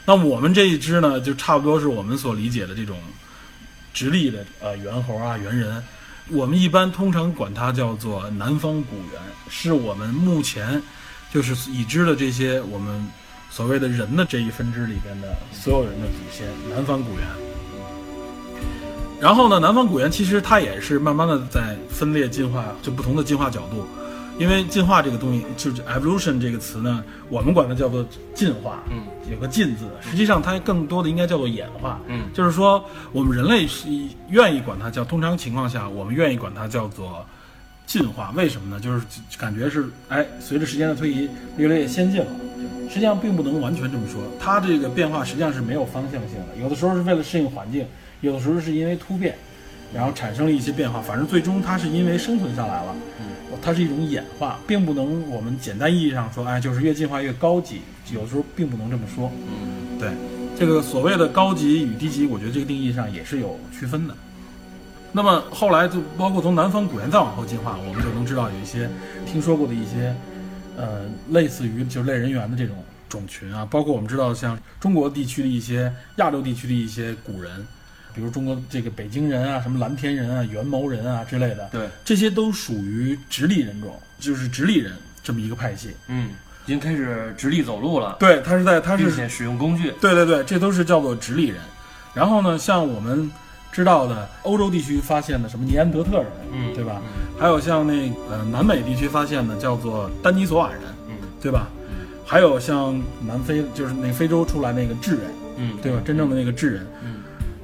[0.07, 2.96] 那我们这一支呢，就差不多是我们所理解的这种
[3.92, 5.83] 直立的呃猿猴啊、猿人，
[6.30, 10.80] 我们一般通常管它叫做南方古猿，是我们目前
[11.30, 13.07] 就是已知的这些我们
[13.50, 17.53] 所谓的人的这一分支里边的所有人的祖先，南方古猿。
[19.24, 23.87] 然后呢，南方古猿其实它也是慢慢的在分裂进化，就不同的进化角度。
[24.38, 33.88] 因为进化这个东西，就是 evolution 这个词呢，我们管它叫做进化，嗯，有个进字，实际上它更多的应该叫做演化，嗯就是说我们人类是
[34.28, 37.24] 愿意管它叫，通常情况下我们愿意管它叫做
[37.87, 38.78] 进化，为什么呢？
[38.78, 39.06] 就是
[39.38, 42.26] 感觉是哎，随着时间的推移，越来越先进了。
[42.90, 47.87] 实际上并不能完全这么说，它这个变化实际上是没有方向性的，有的时候是为了适应环境，
[48.24, 49.37] 有的时候是因为突变，
[49.94, 51.00] 然后产生了一些变化。
[51.00, 52.94] 反正最终它是因为生存下来了，
[53.62, 57.82] 它是一种演化，并不能我们简单意义上说，哎，就是越进化越高级，
[58.12, 59.30] 有时候并不能这么说。
[59.46, 60.10] 嗯对，
[60.58, 64.14] 这个所谓的高级与低级，我觉得这个定义上也是有区分的。
[65.12, 68.90] 那么后来就包括从南方古猿再往后进化，我们就能知道有一些
[69.24, 70.12] 听说过的一些，
[70.76, 72.76] 呃，类似于就是类人猿的这种
[73.08, 77.64] 种群啊，包括我们知道像中国地区的一些、亚洲地区的一些古人，
[78.14, 85.90] 比如中国这个北京人啊、什么蓝田人啊、元谋人啊之类的，对，这些都属于直立人种，就是直立人这么一个派系。
[86.09, 86.31] 嗯，
[86.64, 91.61] 已经开始直立走路了，对，他是在他是并且使用工具，对对对，这都是叫做直立人。
[92.14, 93.31] 然后呢，像我们
[93.72, 97.03] 知道的欧洲地区发现的什么尼安德特人，嗯对吧？
[97.38, 101.66] 还有像那呃南美地区发现的叫做丹尼索瓦人，嗯对吧？
[102.24, 105.22] 还有像南非，就是那非洲出来那个智人，
[105.59, 106.00] 嗯，对吧？
[106.05, 107.16] 真正的那个智人，嗯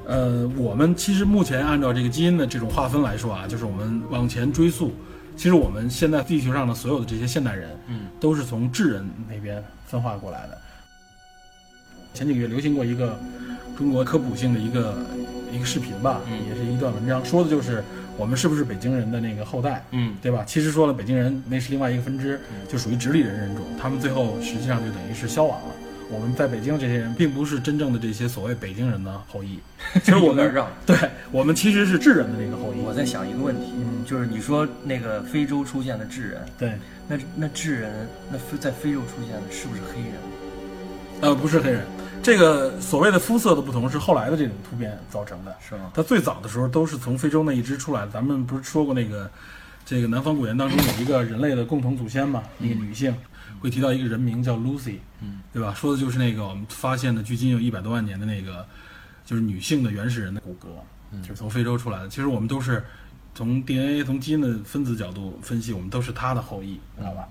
[0.07, 4.91] 呃，我们其实目前按照这个基因的这种划分来说啊，就是我们往前追溯，
[5.37, 10.57] 其实我们现在地球上的所有的这些现代人，嗯都是从智人那边分化过来的。
[12.13, 13.17] 前几个月流行过一个
[13.77, 14.97] 中国科普性的一个
[15.51, 17.81] 一个视频吧，嗯也是一段文章，说的就是
[18.17, 20.43] 我们是不是北京人的那个后代，嗯对吧？
[20.45, 25.75] 其实说了，北京人那是另外一个分支，就属于直立人人种，他们最后实际上就等于是消亡了。
[26.11, 29.59] 我们在北京这些人，并不是真正的这些所谓北京人的后裔，
[30.03, 30.67] 其实我们有点绕。
[30.85, 30.97] 对
[31.31, 32.81] 我们其实是智人的那个后裔。
[32.81, 36.73] 我在想一个问题，嗯就是你说那个非洲出现的智人，对，
[37.07, 40.13] 那那智人那非在非洲出现的是不是黑人？
[41.21, 41.85] 呃，不是黑人，
[42.21, 45.55] 这个所谓的肤色的不同是后来的这种突变造成的。
[45.67, 45.91] 是吗？
[45.93, 48.11] 它最早的时候都是从非洲那一支出来的。
[48.11, 49.29] 咱们不是说过那个，
[49.85, 52.43] 这个南方古猿当中有一个人类的共同祖先嘛？
[52.57, 53.13] 那个女性
[53.59, 55.73] 会提到一个人名叫 Lucy，嗯，对吧？
[55.73, 58.65] 说的就是那个我们发现的距今有一百多万年的那个，
[59.25, 62.07] 就是女性的原始人的骨骼，就是从非洲出来的。
[62.09, 62.83] 其实我们都是
[63.35, 67.27] 从 DNA 从基因的分子角度分析，我们都是她的后裔，知道吧？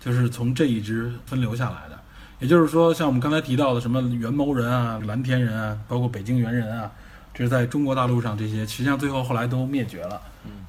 [0.00, 1.98] 就是从这一支分流下来的。
[2.40, 6.90] 也就是说，像我们刚才提到的什么元谋人啊、蓝田人啊，包括北京猿人啊，
[7.32, 10.20] 这是在中国大陆上这些，实际上最后后来都灭绝了，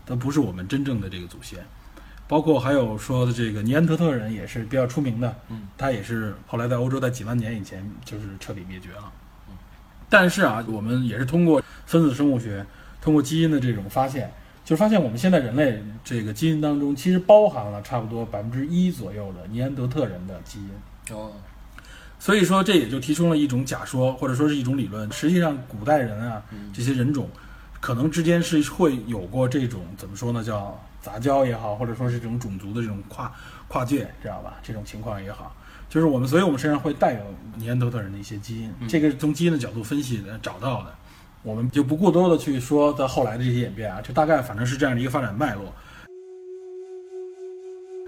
[0.06, 1.60] 都不是我们真正的这个祖先。
[2.28, 9.12] 包括还有说的这个尼安德特人也是比较出名的，嗯，他也是后来在欧洲在几万年以前就是彻底灭绝了。
[10.10, 12.66] 但是啊，我们也是通过分子生物学，
[13.00, 14.32] 通过基因的这种发现，
[14.64, 21.16] 就发现我们现在人类这个基因当中其实包含了差不多百分之一左右的尼安德特人的基因。
[21.16, 21.32] 哦，
[22.18, 25.12] 所以说，这也就提出了一种假说，或者说是一种理论。
[25.12, 26.42] 实际上，古代人啊，
[26.74, 27.30] 这些人种
[27.86, 33.32] 可能之间是会有过这种怎么说呢，叫杂交也好，或者说是这种种族的这种跨
[33.68, 34.56] 跨界，知道吧？
[34.64, 35.56] 这种情况也好，
[35.88, 37.20] 就是我们，所以我们身上会带有
[37.56, 40.96] 尼安德特人的一些基因，这个是从基因的角度分析的找到的。
[41.44, 45.72] 我们就不过多的去说在后来的这些演变啊，就大概反正是这样的一个发展脉络。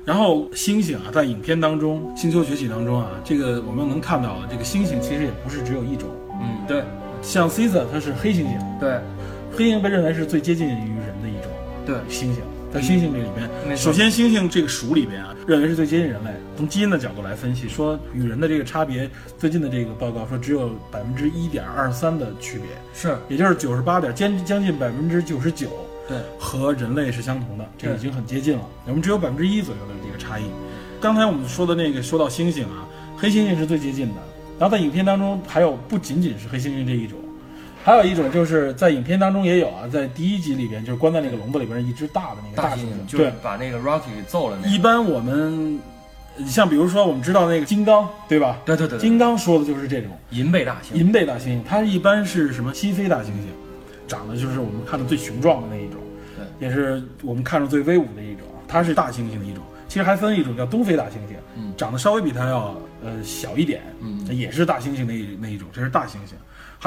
[0.04, 6.10] 然后猩猩啊，在影片当中，《星球崛起》当中啊，这个我们能看到的这个猩猩其实也不是只有一种，
[6.42, 6.84] 嗯，对
[7.22, 9.00] 像 Caesar 它是黑猩猩，对
[9.58, 11.52] 黑猩猩被认为是最接近于人的一种
[11.84, 12.38] 对，猩猩。
[12.72, 16.30] 在猩猩这里边，首先猩猩这个属里边啊，认为是最接近人类。
[16.56, 25.70] 从基因的角度来分析，说与人的这个差别，最近的这个报告说只有百分之一点二三的区别，是，也就是九十八点将将近百分之九十九
[26.08, 28.64] 对，和人类是相同的，这个已经很接近了。
[28.86, 30.44] 我们只有百分之一左右的这个差异。
[31.02, 32.86] 刚才我们说的那个说到猩猩啊，
[33.18, 34.16] 黑猩猩是最接近的。
[34.60, 37.18] 然后在影片当中还有不仅仅是黑猩猩这一种，
[37.88, 43.28] 还有一种就是在影片当中也有啊，在第一集里边就是关在那个笼子里边一只大的那个大猩猩就对。
[43.28, 45.80] 是，把那个 Rocky 给揍了那个，一般我们
[46.46, 48.58] 像比如说我们知道那个金刚，对吧？
[48.66, 50.12] 对对对，金刚说的就是这种。
[50.32, 53.48] 银背大猩，银背大猩猩，它一般是什么西非大猩猩，
[54.06, 56.02] 长得就是我们看的最雄壮的那一种，
[56.36, 58.42] 对，也是我们看着最威武的一种。
[58.68, 61.74] 它是大猩猩的一种，其实还分一种叫东非大猩猩，嗯。
[61.78, 64.28] 长得稍微比它要呃小一点，嗯。
[64.36, 66.34] 也是大猩猩那一那一种，这是大猩猩。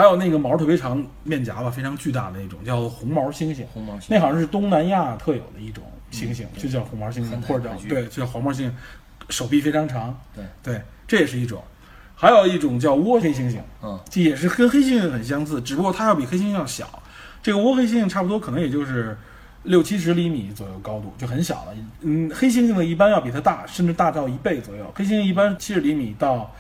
[0.00, 8.70] 还有那个毛特别长、面颊吧非常巨大的那种叫红毛猩猩，红毛猩猩，那好像是东南亚特有的一种猩猩，就叫红毛猩猩或者叫对，就叫黄毛猩猩，
[9.28, 11.62] 手臂非常长，对对，这也是一种。
[12.14, 17.02] 还有一种叫倭黑猩猩，嗯这也是跟黑猩猩很相似，只不过它要比黑猩猩要小。
[17.42, 19.14] 这个倭黑猩猩差不多可能也就是
[19.64, 21.74] 六七十厘米左右高度，就很小了。
[22.00, 24.90] 嗯，黑猩猩呢一般要比它大，甚至大到一倍左右。
[24.94, 26.50] 黑猩猩一般七十厘米到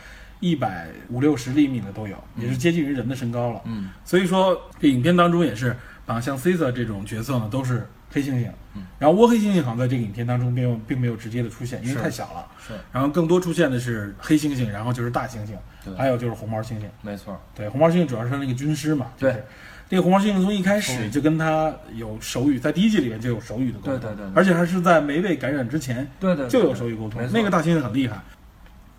[0.40, 3.60] 一百五六十厘米的都有，也是接近于人的身高了。
[3.66, 3.90] 嗯。
[4.04, 8.82] 所以说，这影片当中也是把像 Caesar 这种角色呢都是黑猩猩，嗯。
[8.98, 12.46] 然后窝黑猩猩好像在这个影片当中并没有并没有直接的出现，因为太小了。
[12.66, 12.72] 是。
[12.90, 15.50] 然后更多出现的是黑猩猩，然后就是大猩猩
[15.84, 16.84] 对，还有就是红毛猩猩。
[17.02, 19.06] 没错，对，红毛猩猩主要是那个军师嘛。
[19.16, 19.42] 就是对，
[19.90, 24.32] 这个红毛猩猩从一开始嗯就跟他有手语，在第一季里面就有手语的沟通，对对对对。
[24.34, 28.20] 而且还是在没被感染之前对对，就有手语沟通那个大猩猩很厉害，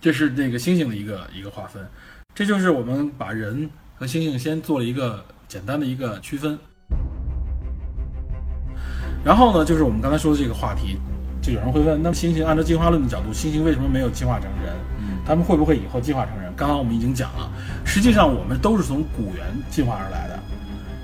[0.02, 1.88] 这是那个猩猩的一个一个划分，
[2.34, 6.58] 这就是我们把人和猩猩先做了一个简单的一个区分。
[9.24, 10.98] 然后呢，就是我们刚才说的这个话题，
[11.40, 14.74] 就有人会问，那么猩猩按照进化论的角度，猩猩为什么没有进化成人？
[15.00, 16.52] 嗯他们会不会以后进化成人？
[16.58, 17.52] 刚刚我们已经讲了，
[17.86, 20.40] 实际上我们都是从古猿进化而来的，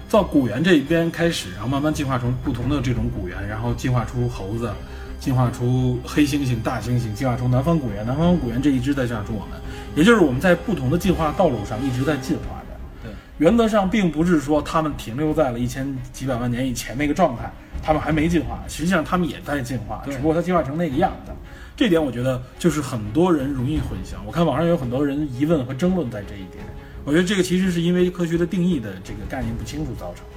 [0.10, 4.72] 到古猿这一边开始，然后慢慢进化成不同的这种古猿，然后进化出猴子，
[5.20, 9.60] 进化出黑猩猩、大猩猩，进化出南方古猿，南方古猿这一支在进化出我们，
[9.96, 12.78] 也就是我们在不同的进化道路上一直在进化着。
[13.04, 17.52] 对，原则上并不是说他们停留在了一千几百万年以前那个状态，
[17.82, 21.32] 他们还没进化，实际上他们也在进化，只不过它进化成那个样子。
[21.76, 24.18] 这点我觉得就是很多人容易混淆。
[24.26, 26.64] 我看网上有很多人疑问和争论在这一点。
[27.06, 30.26] 我觉得这个其实是因为科学的定义的这个概念不清楚造成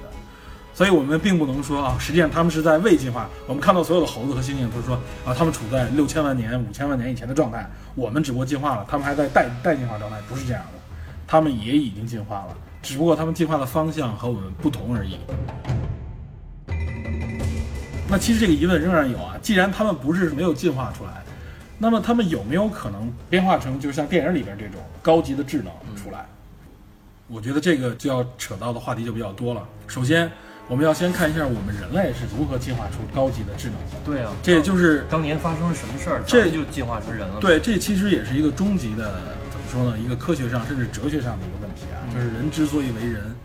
[0.81, 3.29] 所以我们并不能说啊，实际上他们是在未进化。
[3.45, 10.79] 我们看到所有的猴子和猩猩都是说啊，他们处在六千万年、五千万年以前的状态，我们只不过进化了，他们还在待待进化状态，不是这样的，
[11.27, 15.19] 他们也已经进化了，只不过他们进化的方向和我们不同而已。
[18.09, 21.21] 那其实这个疑问仍然有啊，既然他们不是没有进化出来，
[21.77, 25.65] 那么他们有没有可能变化成就像电影里边这种高级的智能
[25.95, 26.25] 出来？
[27.27, 29.61] 我觉得这个就要扯到的话题就比较多了。
[29.85, 30.29] 首先，
[30.67, 33.97] 我们要先看一下我们人类是如何进化出高级的智能的。
[34.05, 39.21] 对啊，这也就是当年发生了什么事儿，这就进化成人了。，对，这其实也是一个终极的
[39.51, 39.97] 怎么说呢？
[39.99, 43.35] 一个科学上甚至哲学上的一个问题啊，就是人之所以为人，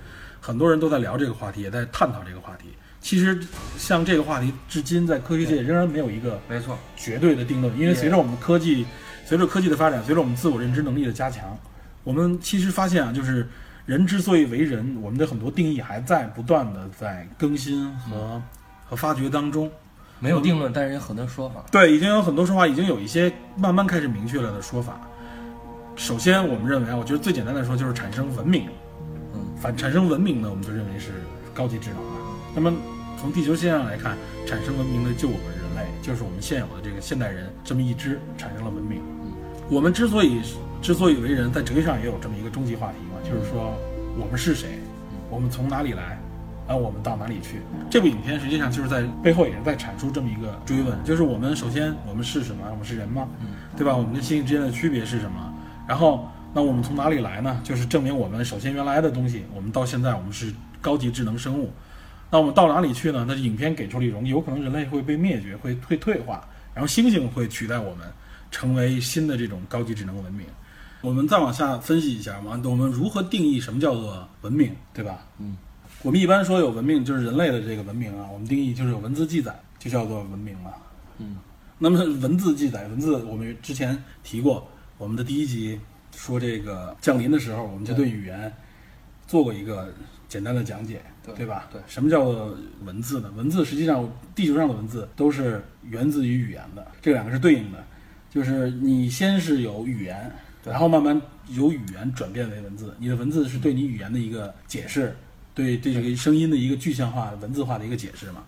[0.40, 2.68] 很多人都在聊这个话题，也在探讨这个话题。
[3.00, 3.38] 其实，
[3.78, 8.84] 像这个话题，至今在科学界仍然没有一个没错，绝对的定论，因为随着我们科技，
[9.24, 11.56] 随着科技的发展，随着我们自我认知能力的加强，
[12.02, 13.48] 我们其实发现啊，就是
[13.86, 18.42] 人之所以为人，我们的很多定义还在不断的在更新和
[18.84, 19.70] 和发掘当中。
[20.18, 21.64] 没有定论，但是有很多说法。
[21.70, 25.00] 对，已经有很多说法，已经有一些慢慢开始明确了的说法。
[25.94, 28.68] 首先，我们认为啊，我觉得最简单的说就是产生文明。
[29.34, 31.12] 嗯，反产生文明呢，我们就认为是
[31.54, 32.12] 高级智能了。
[32.56, 32.72] 那么
[33.20, 39.00] 从地球现象来看，产生文明的就我们人类，就是我们现有的这个现代人这么一支产生了文明。
[39.22, 39.32] 嗯，
[39.70, 40.40] 我们之所以
[40.82, 43.72] 之所以为人，在哲学上也有这么一个终极话题嘛，就是说
[44.18, 44.78] 我们是谁，
[45.30, 46.18] 我们从哪里来，
[46.68, 47.62] 然后我们到哪里去。
[47.90, 52.62] 这部影片实际上就是在背后也是在阐述这么一个追问，就是我们首先我们是什么？
[52.70, 53.26] 我们是人吗？
[53.76, 53.96] 对吧？
[53.96, 55.54] 我们跟猩猩之间的区别是什么？
[55.88, 57.58] 然后那我们从哪里来呢？
[57.64, 61.70] 就是证明我们首先原来的东西，我们到现在我们是高级智能生物。
[62.30, 63.24] 那我们到哪里去呢？
[63.26, 68.06] 那影片给出了一种有可能人类会被灭绝，会会退化，然后猩猩会取代我们，
[68.50, 70.44] 成为新的这种高级智能文明。
[71.06, 75.24] 我们再往下分析一下嘛，我们如何定义什么叫做文明，对吧？
[75.38, 75.56] 嗯，
[76.02, 80.74] 我们一般说有文明，就是人类的这个文明啊，我们定义就是有文字记载，就叫做文明了。
[81.18, 81.36] 嗯，
[81.78, 84.66] 那么文字记载，文字我们之前提过，
[84.98, 85.78] 我们的第一集
[86.16, 88.52] 说这个降临的时候，我们就对语言
[89.28, 89.94] 做过一个
[90.28, 91.00] 简单的讲解，
[91.36, 91.68] 对吧？
[91.70, 93.32] 对什么叫做文字呢？
[93.36, 97.78] 文字实际上地球上的文字都是源自于语言的，这两个是对应的，
[98.28, 100.32] 就是你先是有语言，对
[100.66, 105.16] 然后慢慢由语言转变为文字，你的文字是对你语言的一个解释，
[105.54, 108.42] 对对这个声音的一个具象化、文字化的一个解释嘛。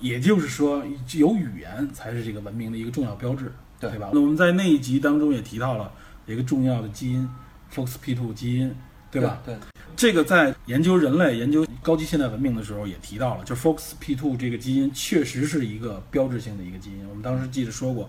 [0.00, 4.08] 也就是说，有语言才是这个文明的一个重要标志，对吧？
[4.14, 5.92] 那我们在那一集当中也提到了
[6.26, 7.28] 一个重要的基因
[7.74, 8.74] FOXP2 基因，
[9.10, 9.42] 对吧？
[9.44, 9.54] 对，
[9.94, 17.06] 这个在研究人类、研究高级现代文明的时候也提到了，就 FOXP2 这个基因确实是一个标志性的一个基因。
[17.10, 18.08] 我们当时记得说过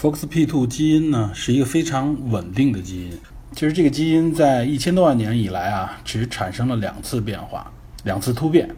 [0.00, 3.18] ，FOXP2 基因呢是一个非常稳定的基因。
[3.52, 7.72] 其实这个基因在一千多万年以来啊，只产生了两次变化，
[8.04, 8.68] 两次突变。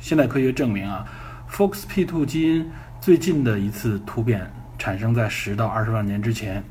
[0.00, 1.06] 现代科学证明啊
[1.52, 2.66] ，FOXP2 基因
[3.00, 6.64] 最近的一次突变产生在十到二十万年之前。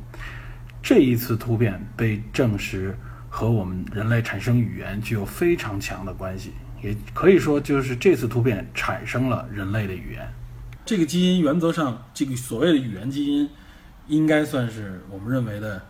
[0.84, 2.98] 这一次突变被证实
[3.30, 10.28] 和我们人类产生语言具有非常强的关系，也可以说就是这次突变产生了人类的语言。
[10.86, 13.50] 这个基因原则上，这个所谓的语言基因，
[14.08, 15.82] 应该算是我们认为的，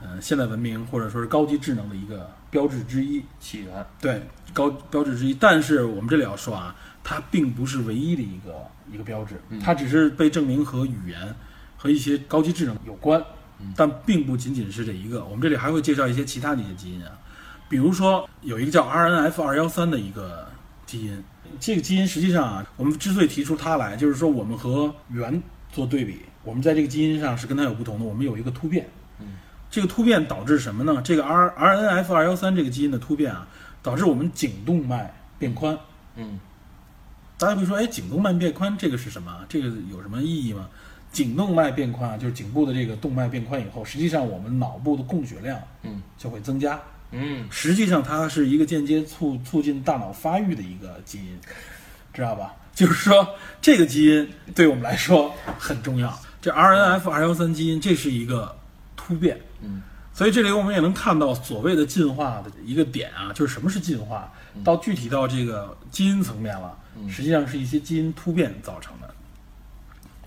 [0.00, 3.22] 呃，现代文明或者说是高级智能的一个标志之一。
[3.38, 3.86] 起源。
[4.00, 5.34] 对，高标志之一。
[5.34, 11.34] 但是我们这里要说啊，它并不是唯一的一个一个标志，它只是被证明和语言
[11.76, 13.22] 和一些高级智能有关。
[13.74, 17.10] 但并不仅仅是这一个，我们这里还会介绍一些其他的一些基因啊，
[17.70, 20.46] 比如说有一个叫 RNF 二幺三的一个
[20.84, 21.24] 基因，
[21.58, 29.26] 这个基因实际上啊，我们之所以提出它来，就是说我们和猿做对比，我们在这个基因上是跟它有不同的，我们有一个突变，嗯，
[29.68, 31.02] 这个突变导致什么呢？
[31.04, 33.48] 这个 R RNF 二幺三这个基因的突变啊，
[33.82, 35.76] 导致我们颈动脉变宽。
[36.14, 36.38] 嗯，
[37.36, 39.44] 大家会说，哎，颈动脉变宽这个是什么？
[39.48, 40.68] 这个有什么意义吗？
[41.10, 46.80] 颈动脉变宽啊，就是颈部的这个动脉变宽以后，实际上我们脑部的供血量嗯就会增加。
[47.10, 51.38] 嗯，实际上它是一个间接促促进大脑发育的一个基因，
[52.12, 52.54] 知道吧？
[52.74, 53.26] 就是说
[53.62, 56.16] 这个基因对我们来说很重要。
[56.40, 58.56] 这 RNF 二幺三基因这是一个
[58.96, 64.32] 突变，嗯，所以这里我们也能看到所谓的进化的一个点啊，就是什么是进化？
[64.64, 69.14] 到具体到这个基因层面了，实际上是一些基因突变造成的。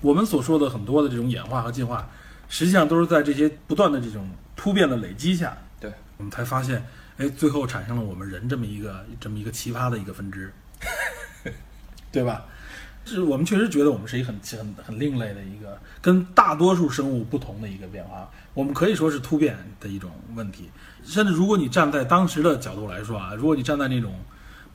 [0.02, 2.08] 我们所说的很多的这种演化和进化，
[2.48, 6.86] 实际上都是在这些不断的这种突变的累积下，对，我们才发现，
[7.17, 10.54] 哎，最后产生了我们人这么一个这么一个奇葩的一个分支，
[12.12, 12.45] 对吧？
[13.10, 18.30] 是我们确实觉得我们是一个很很很另类的一个，跟大多数生物不同的一个变化。
[18.54, 20.69] 我们可以说是突变的一种问题。
[21.04, 24.13] 甚至如果你站在当时的角度来说啊，如果你站在那种，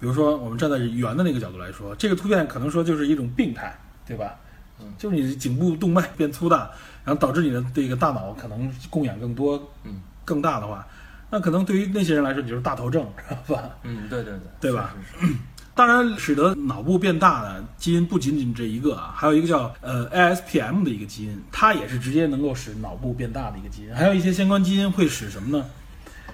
[0.00, 4.34] 比如说我们站在猿的那个角度来说，这个突变可能说就是一种病态，对吧？
[4.80, 6.70] 嗯，就是你颈部动脉变粗大，
[7.04, 10.84] 然后导致你的这个大脑可能供氧更多，嗯，更大的话，
[11.30, 13.70] 那可能对于那些人来说，你就是大头症，知道吧？
[13.84, 15.26] 嗯，对对对，对吧是？
[15.26, 15.38] 是 是
[15.74, 23.94] 当然，使得脑部变大的基因不仅仅这一个啊，还有一个叫呃 ASPM 的一个基因，它也是直接能够使脑部变大的一个基因。
[23.94, 25.64] 还有一些相关基因会使什么呢？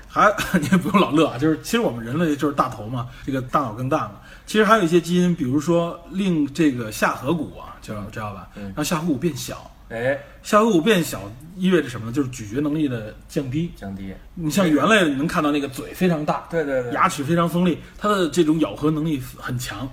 [0.07, 4.13] 还 你也不用老乐啊，就是其实我们人类就是大头嘛，这个大脑更大嘛。
[4.45, 8.49] 其实还有一些基因，比如说令这个下颌骨啊，知道知道吧？
[8.57, 9.71] 嗯让下颌骨变小。
[9.89, 12.13] 哎，下颌骨变小意味着什么呢？
[12.13, 13.73] 就是咀嚼能力的降低。
[13.77, 19.89] 降低，你像猿类，你能看到那个嘴非常大，对对对，牙齿非常锋利，它的这种咬合能力很强，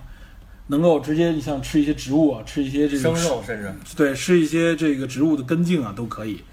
[0.67, 6.43] 能够直接你像吃一些植物啊，吃一些这种生肉甚至，对，吃一些这个植物的根茎啊都可以。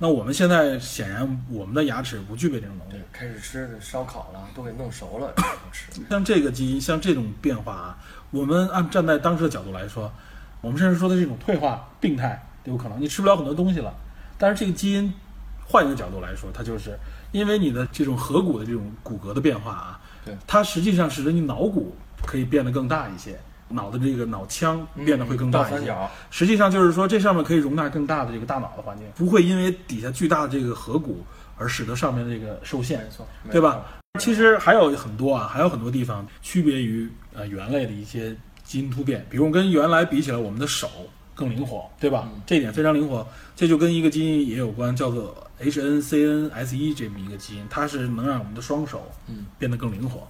[0.00, 3.02] 那我们现在显然我们的牙齿不具备这种能力。
[3.12, 5.32] 开始吃烧烤了，都给弄熟了
[5.72, 6.00] 吃。
[6.08, 7.98] 像这个基因，像这种变化啊，
[8.30, 10.10] 我们按站在当时的角度来说，
[10.60, 13.94] 我们甚至说的这种退化病态有可能，你吃不了很多东西了。
[14.36, 15.12] 但是这个基因，
[15.66, 16.98] 换一个角度来说，它就是
[17.32, 21.94] 因为你的这种颌骨的这种骨骼的变化啊，对它实际上使得你脑骨
[22.24, 23.38] 可以变得更大一些，
[23.68, 25.94] 脑的这个脑腔变得会更大一些。
[26.30, 31.24] 实际上就是说，这上面可以容纳更大的这个大脑的环境，不会因为底下巨大的这个颌骨
[31.56, 33.10] 而使得上面这个受限没。
[33.10, 33.84] 错，没对吧？
[34.18, 38.34] 其实还有很多啊，还有很多地方区别于呃猿类的一些
[38.68, 40.90] 基因突变，比如跟原来比起来，我们的手
[41.34, 42.28] 更灵活，对吧？
[42.30, 50.28] 嗯这一点非常灵活，这就跟一个基因也有关，叫做 HNCNS1 E 这么一个基因，它是能让我们的双手嗯变得更灵活。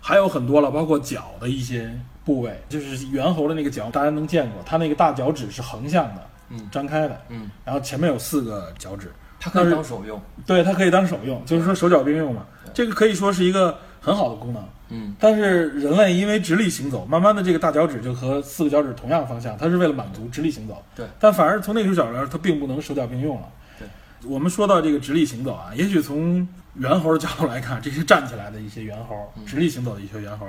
[0.00, 1.90] 还有很多了，包括脚的一些
[2.24, 10.20] 部位，就是猿猴的那个脚，大家能见过，它那个大脚趾是横向的，嗯张开的，嗯，然后前面有四个脚趾，它可以当手用。
[10.44, 12.44] 对，它可以当手用，就是说手脚并用嘛。
[12.74, 14.62] 这个可以说是一个很好的功能。
[14.88, 20.82] 嗯，但是人类因为直立行走，慢慢的这个大脚趾就和四个脚趾同样方向，它是为了满足直立行走。
[20.94, 23.48] 对，但反而从那个角度来说，它并不能手脚并用了。
[23.78, 23.88] 对，
[24.28, 30.46] 我们说到这个直立行走啊，也许从猿猴的角度来看，这些站起来的一些猿猴，嗯直立行走的一些猿猴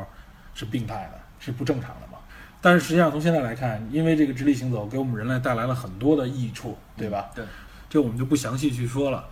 [0.54, 2.20] 是病态的，是不正常的嘛。
[2.62, 7.30] 但是实际上从现在来看，因为这个直立行走给我们人类带来了很多的益处，对吧？
[7.34, 7.46] 对，
[7.90, 9.26] 这我们就不详细去说了。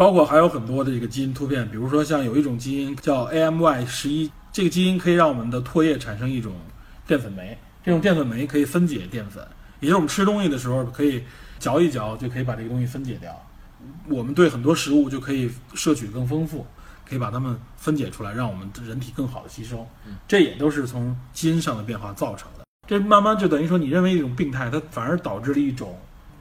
[0.00, 6.54] 包括还有很多的这个基因突变，比如说像有一种基因叫 AMY 十一，这个基因可以让我们的唾液产生一种
[7.06, 9.46] 淀粉酶，这种淀粉酶可以分解淀粉，
[9.78, 11.22] 也就是我们吃东西的时候可以
[11.58, 13.30] 嚼一嚼就可以把这个东西分解掉。
[14.08, 16.66] 我们对很多食物就可以摄取更丰富，
[17.06, 19.86] 可以把它们分解出来，让我们人体更好的吸收。
[20.26, 22.64] 这也都是从基因上的变化造成的。
[22.88, 25.94] 这慢慢就等于说，你认为一种病态，它反而导致了一种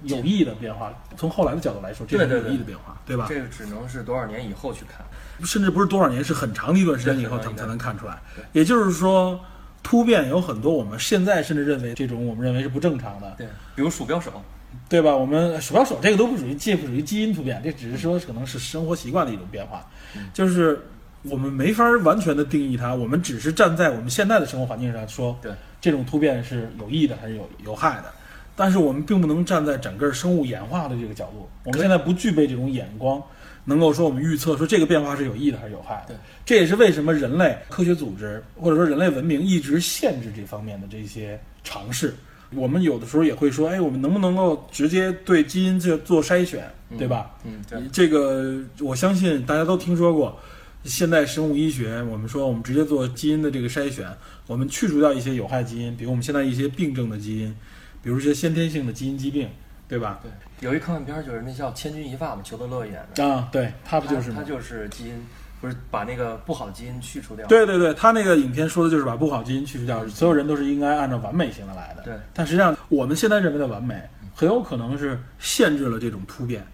[0.04, 0.94] 有益的变化。
[1.18, 3.26] 从后来的角度来说，这是有益的变化，对吧？
[3.30, 5.06] 这个只能是多少年以后去看。
[5.46, 8.20] 甚至不是多少年，是很长的一段时间以后，对他们才能看出来。
[8.52, 9.40] 也就是说，
[9.82, 14.44] 突变有很多我们现在甚至认为这种我们认为是不正常的，对，比如鼠标手，
[14.90, 15.16] 对吧？
[15.16, 19.86] 我们鼠标手这个都不属于，既不属于基因突变，这只是说可能是生活习惯的一种变化，
[20.34, 20.86] 就是
[21.24, 28.14] 我们没法完全的定义它，我们只是站在我们现在的生活环境上说，对这种突变是有益的还是有有害的。
[28.60, 33.24] 但是我们并不能站在整个生物演化的这个角度，我们现在不具备这种眼光，
[33.64, 36.18] 能够说我们预测说这个变化是有益的还是有害的对。
[36.46, 42.14] 这也是为什么人类科学组织或者说人类文明一直限制这方面的这些尝试。
[42.54, 47.32] 我们有的时候也会说，哎，我们能不能够直接对基因做做筛选，对吧？
[47.46, 50.38] 嗯，对，这个我相信大家都听说过。
[50.86, 54.08] 现代生物医学，我们说我们直接做基因的这个筛选，
[54.48, 57.56] 我们去除掉一些有害基因，比如我们现在一些病症的基因，
[58.02, 59.50] 比如一些先天性的基因疾病，
[59.88, 60.20] 对吧？
[60.22, 60.32] 对，
[60.68, 64.38] 有一科幻片儿就是那叫《千钧一发》嘛，裘德勒演的，啊，对，他不就是吗？
[64.38, 65.26] 他就是基因，
[65.60, 67.46] 不是把那个不好的基因去除掉。
[67.48, 72.04] 对对对，他那个影片说的就是把不好基因去除掉，所有人都是应该按照完美型的来的。
[72.04, 74.02] 对，但实际上我们现在认为的完美，
[74.34, 76.66] 很有可能是限制了这种突变，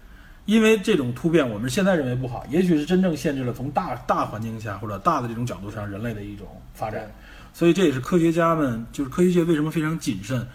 [0.44, 7.10] 因为这种突变我们现在认为不好，也许是真正限制了从大大环境下或者大的这种角度上人类的一种发展。
[7.52, 10.46] 所以这也是科学家们，就是科学界为什么非常谨慎，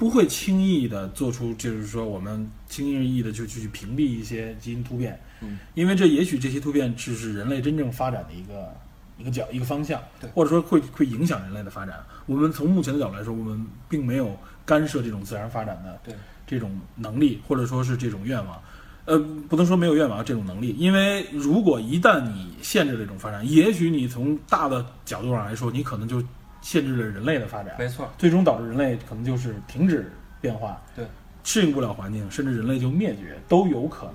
[0.00, 8.74] 不会轻易的做出，就是说我们轻易易的就去屏蔽一些基因突变，嗯，因为这也许这些突变只是人类真正发展的一个
[9.18, 12.02] 一个角一个方向对，或者说会会影响人类的发展。
[12.24, 14.34] 我们从目前的角度来说，我们并没有
[14.64, 16.14] 干涉这种自然发展的对
[16.46, 18.58] 这种能力，或者说是这种愿望。
[19.04, 19.18] 呃，
[19.50, 26.22] 不能说没有愿望这种能力，因为如果一旦你限制这种发展，也许你从大的角度上来说，你可能就
[26.60, 31.04] 限制了人类的发展，没错，最终导致人类可能就是停止变化，对，
[31.42, 34.14] 适应不了环境，甚至人类就灭绝都有可能。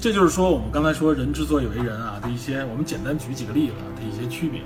[0.00, 4.60] 这就是说，我们刚才说人之所以为人啊的一些，我们简单举几个例子啊的一些区别。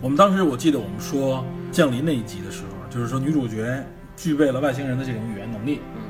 [0.00, 3.84] 我们当时我记得我们说降临那一集的时候，就是说女主角
[4.16, 6.02] 具备了外星人的这种语言能力，嗯，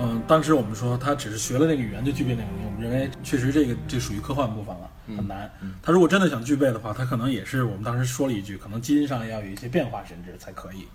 [0.00, 5.50] 嗯，当时我们说她只是学了那个语言就具备那个能力，认为确实这个这属于科幻部分了，很难。
[5.82, 10.86] 他如果真的想具备的话，他可能也是我们当时说了一句，可能基因上要有一些变化，甚至才可以。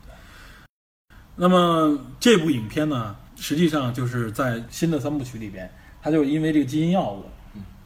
[1.35, 5.71] 那么这部影片呢，实际上就是在新的三部曲里边，
[6.01, 7.25] 它就是因为这个基因药物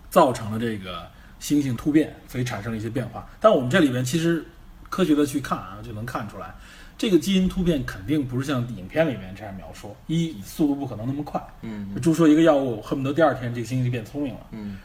[0.09, 1.07] 造成了这个
[1.39, 3.27] 猩猩突变，所以产生了一些变化。
[3.39, 4.43] 但我们这里边其实
[4.89, 6.53] 科学的去看啊，就能看出来，
[6.97, 11.41] 这个基因突变肯定不是像影片里面这样描述，一速度不可能那么快。
[11.61, 14.39] 嗯注射一个药物，恨不得第二天这个猩猩就变聪明了。
[14.51, 14.77] 嗯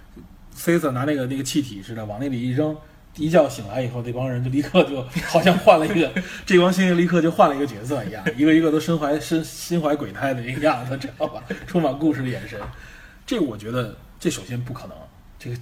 [0.56, 2.76] ，Caesar 拿那个那个气体似的往那里一扔，
[3.16, 6.12] 一觉醒来以后，这帮人就立刻就好像换了一个，
[6.44, 11.42] 这帮猩猩立刻就换了一个角色一样，一个一个都身怀身心怀鬼胎的一个样子，知道吧？
[11.66, 12.58] 充满故事的眼神，
[13.24, 14.96] 这我觉得这首先不可能。
[15.38, 15.56] 这个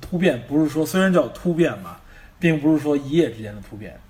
[0.00, 2.00] 突变不是说虽然叫突变吧，
[2.40, 3.96] 并不是说一夜之间的突变，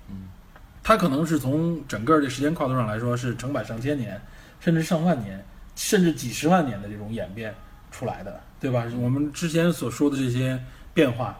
[0.83, 4.19] 它可能是从整个这时间跨度上来说是成百上千年，
[4.59, 5.43] 甚至上万年，
[5.75, 7.53] 甚至几十万年的这种演变
[7.91, 8.85] 出来的，对吧？
[8.99, 10.61] 我们之前所说的这些
[10.93, 11.39] 变化，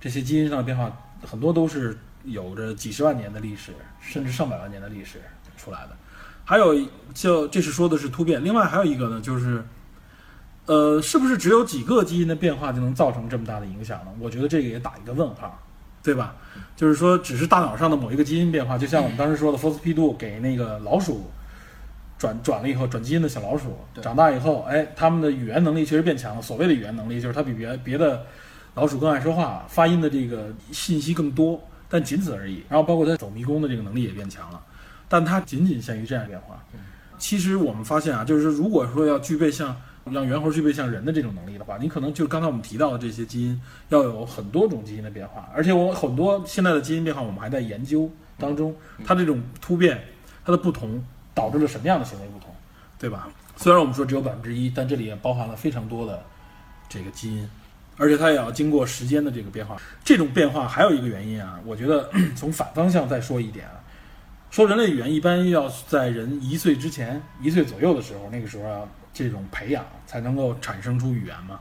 [0.00, 0.90] 这些基因上的变化，
[1.22, 5.20] 很多都是有着几十万年的历史，甚至上百万年的历史
[5.56, 5.96] 出来的。
[6.44, 6.74] 还有
[7.12, 9.64] 就这是说的是突变，另外还有一个呢，就是。
[10.66, 14.10] 呃，是不是只有几个基因的变化就能造成这么大的影响呢？
[14.18, 15.56] 我觉得这个也打一个问号，
[16.06, 16.36] 对吧？
[16.76, 21.28] 就是说，只是大脑上的某一个基因变化，就像我们当时说的，佛斯匹度给那个老鼠
[22.16, 26.40] 转转了以后，转基因的小老鼠长大以后，哎，他们的语言能力确实变强了。
[26.40, 28.24] 所谓的语言能力，就是它比别别的
[28.74, 32.62] 老鼠更爱说话，发音的这个信息更多，但仅此而已。
[32.68, 34.62] 然后包括它走迷宫的这个能力也变强了，
[35.08, 36.62] 但它仅仅限于这样变化。
[37.18, 39.74] 其实我们发现啊，就是如果说要具备像
[40.10, 50.00] 让猿猴具备像人的这种能力的话，你可能就刚才我们提到的这些基因要有很多种基因的变化，而且我很多现在的基因变化我们还在研究当中，它这种突变，
[50.44, 51.02] 它的不同
[51.34, 52.54] 导致了什么样的行为不同，
[53.00, 53.28] 对吧？
[53.56, 56.22] 虽然我们说只有百分之一，但这里也包含了非常多的
[56.88, 57.50] 这个基因，
[57.96, 59.76] 而且它也要经过时间的这个变化。
[60.04, 63.82] 这种变化还有一个原因啊，我觉得 从反方向再说一点啊，
[64.52, 68.82] 说人类语言一般要在人一岁之前，一岁左右的时候，那个时候啊。
[69.16, 71.58] 这种培养才能够产生出语言嘛？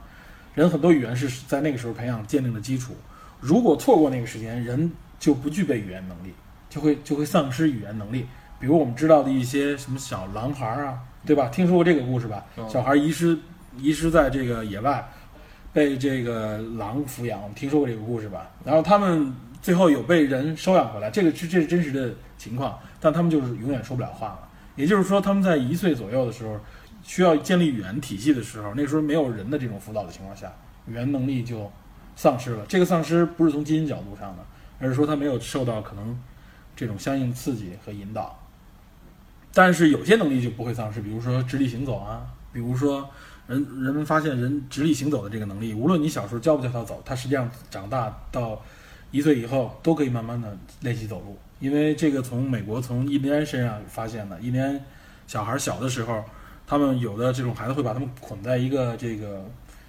[0.56, 2.93] 人很多语言是在那个时候培养建立的基础。
[3.39, 6.34] 如果错过那个时间，人就不具备语言能力，
[6.70, 8.26] 就会就会丧失语言能力。
[8.60, 11.47] 比如我们知道的一些什么小狼孩啊，对吧？
[11.47, 12.43] 听说过这个故事吧？
[12.68, 13.38] 小孩遗失
[13.78, 15.06] 遗失在这个野外，
[15.72, 18.51] 被这个狼抚养，听说过这个故事吧？
[18.66, 24.39] 然后他们最后有被人收养回来，这个是这是真实的情况，但他们就是永远说不了话了。
[24.76, 26.60] 也就是说，他们在一岁左右的时候。
[27.08, 30.51] 需要建立语言体系的时候，那时候没有人的这种辅导的情况下，
[30.88, 31.72] 语言能力就
[32.16, 32.66] 丧失了。
[32.68, 34.43] 这个丧失不是从基因角度上的，
[34.80, 36.20] 而是说他没有受到可能
[36.76, 38.39] 这种相应刺激和引导。
[39.53, 43.08] 但是有些能力就不会丧失，比如说直立行走啊，比如说
[43.45, 48.60] 人人们发现人直立行走的这个能力，无论你小时候教不教他走，他实际上长大到
[49.12, 51.38] 一岁以后都可以慢慢的练习走路。
[51.60, 54.84] 因为这个从美国从印第安身上发现的，印第安
[55.28, 56.26] 小孩小的时候。
[56.68, 59.45] 他们有的这种孩子会把他们捆在一个这个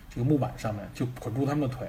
[0.08, 1.88] 这个木板上面，就捆住他们的腿，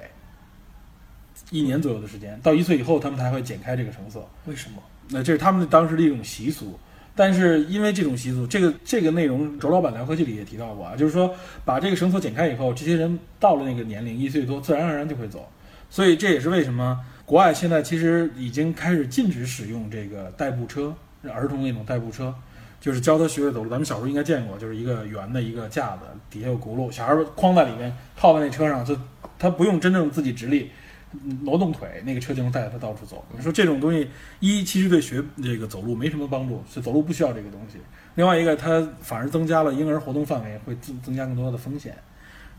[1.50, 4.28] 一年左右的时间，到一岁以后，他们才会剪开这个绳索。
[4.46, 4.82] 为什么？
[5.10, 6.78] 那这是他们当时的一种习俗。
[7.14, 11.34] 但是因为这种习俗，这个这个内容，周老板聊科技里也提到过啊，就是说
[11.64, 15.50] 把这个绳索剪开以后，这些人到了那个年龄一岁多，自然而然就会走。
[15.90, 20.94] 所以这也是为什么国外现在其实已经开始禁止使用这个代步车，
[21.32, 22.32] 儿童那种代步车。
[22.80, 28.96] 就是教他学会走路，咱们小时候应该见过，就是一个圆的一个架子，底下有轱辘，小孩框在里面，套在那车上，就
[29.38, 30.70] 他不用真正自己直立
[31.42, 33.24] 挪动腿，那个车就能带着他到处走。
[33.36, 34.08] 你说这种东西，
[34.40, 37.78] 一其实对学这个走路没什么帮助，所以走路不需要这个东西。
[38.14, 41.96] 另外一个，它反而增加了婴儿活动范围，会增增加更多的风险。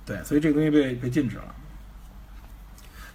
[0.05, 1.55] 对，所以这个东西被被禁止了。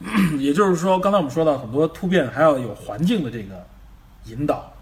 [0.39, 3.67] 也就是说，刚才我们说到很多突变，还要有环境的这个
[4.25, 4.74] 引导。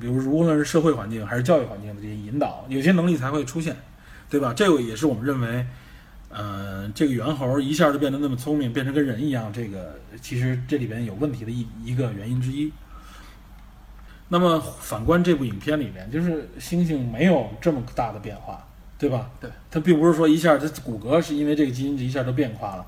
[0.00, 3.76] 比如，无论是社会环境还是教育环境的这些引导，有些能力才会出现，
[4.28, 4.52] 对吧？
[4.54, 5.66] 这个也是我们认为，
[6.28, 12.72] 呃，这个猿猴一下就变得那么聪明，变成跟人一样，这个其实这里边有问题的一一个原因之一。
[14.28, 18.62] 那么反观这部影片里面，就是猩猩没有这么大的变化，
[18.98, 19.30] 对吧？
[19.40, 22.86] 对，它并不是说一下它骨骼是因为这个基因一下就变化了，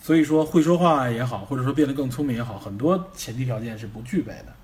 [0.00, 4.54] 所以说会说话也好，或者说变得更聪明也好，很多前提条件是不具备的。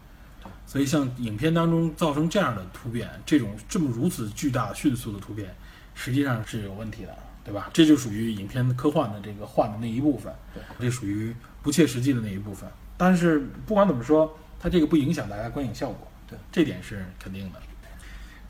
[0.68, 5.48] 所以，像影片当中造成这样的突变，这种这么如此巨大、迅速的突变，
[5.94, 7.70] 实际上是有问题的，对吧？
[7.72, 10.30] 这就属于影片科幻的这个幻的那一部分，
[10.78, 12.68] 这属于不切实际的那一部分。
[12.98, 17.58] 但是不管怎么说，它这个不影响大家观影效果，对，这点是肯定的。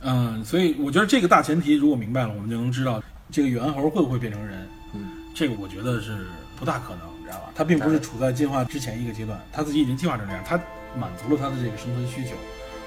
[0.01, 3.01] 嗯，所以我觉得这个大前提如果明白了，我们就能知道
[3.31, 4.69] 这个猿猴会不会变成人。
[4.93, 6.27] 嗯，这个我觉得是
[6.59, 7.53] 不大可能，你知道吧？
[7.55, 10.61] 它并不是处在进化之前一个阶段，它自己已经进化成这样，它。
[10.97, 12.37] 满足了他的这个生存需求，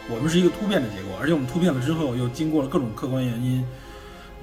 [0.10, 3.66] 我们是一个突变的结果，而且我们突变了之后，又经过了各种客观原因，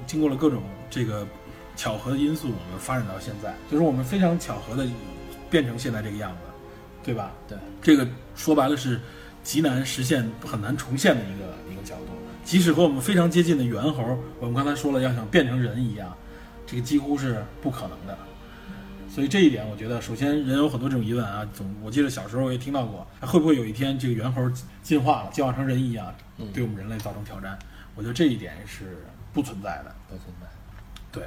[0.05, 1.27] 经过了各种这个
[1.75, 4.87] 巧合的因素，我们发展到现在，就是我们非常巧合的
[5.49, 6.37] 变成现在这个样子，
[7.03, 7.31] 对吧？
[7.47, 8.99] 对，这个说白了是
[9.43, 12.05] 极难实现、很难重现的一个一个角度。
[12.43, 16.15] 即使和我们非常接近的猿猴，我们刚才说了，要想变成人一样，
[16.65, 18.17] 这个几乎是不可能的。
[19.09, 21.45] 所以这一点，我觉得首先人有很多这种疑问啊。
[21.53, 24.49] 总我记得小时候我也听到过，会不会有一天这个猿猴
[24.81, 26.13] 进化了，进化成人一样，
[26.53, 27.57] 对我们人类造成挑战？
[27.95, 29.03] 我觉得这一点是
[29.33, 29.95] 不存在的。
[30.07, 30.47] 不存在。
[31.11, 31.23] 对，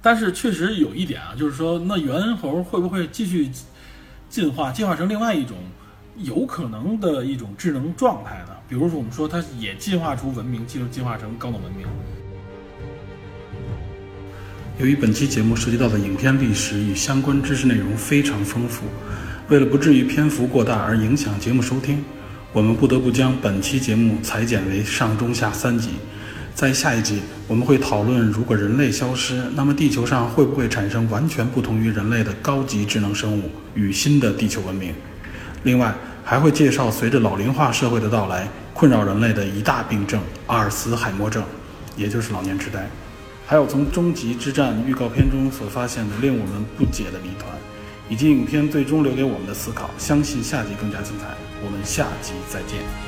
[0.00, 3.50] 但是确实有一点啊，就是说，那猿猴会不会继续
[4.28, 5.56] 进化，进化成另外一种
[6.16, 8.56] 有可能的一种智能状态呢？
[8.68, 11.86] 比如说，我们说它也进化出文明，进入进化成高等文明。
[14.78, 18.84] 由于本期节目涉及到的影片历史与相关知识内容非常丰富，
[19.48, 22.04] 为了不至于篇幅过大而影响节目收听，
[22.52, 25.90] 我们不得不将本期节目裁剪为上中下三集。
[26.54, 34.94] 在下一集，我们会讨论如果人类消失，那么地球上会不会产生完全不同于人类的高级智能生物与新的地球文明？
[35.64, 35.92] 另外，
[36.24, 41.42] 还会介绍随着老龄化社会的到来，困扰人类的一大病症——阿尔茨海默症，
[41.96, 42.88] 也就是老年痴呆。
[43.50, 47.50] 还有从终极之战预告片中所发现的令我们不解的谜团，
[48.06, 49.88] 以及影片最终留给我们的思考。
[49.96, 51.34] 相信下集更加精彩，
[51.64, 53.07] 我们下集再见。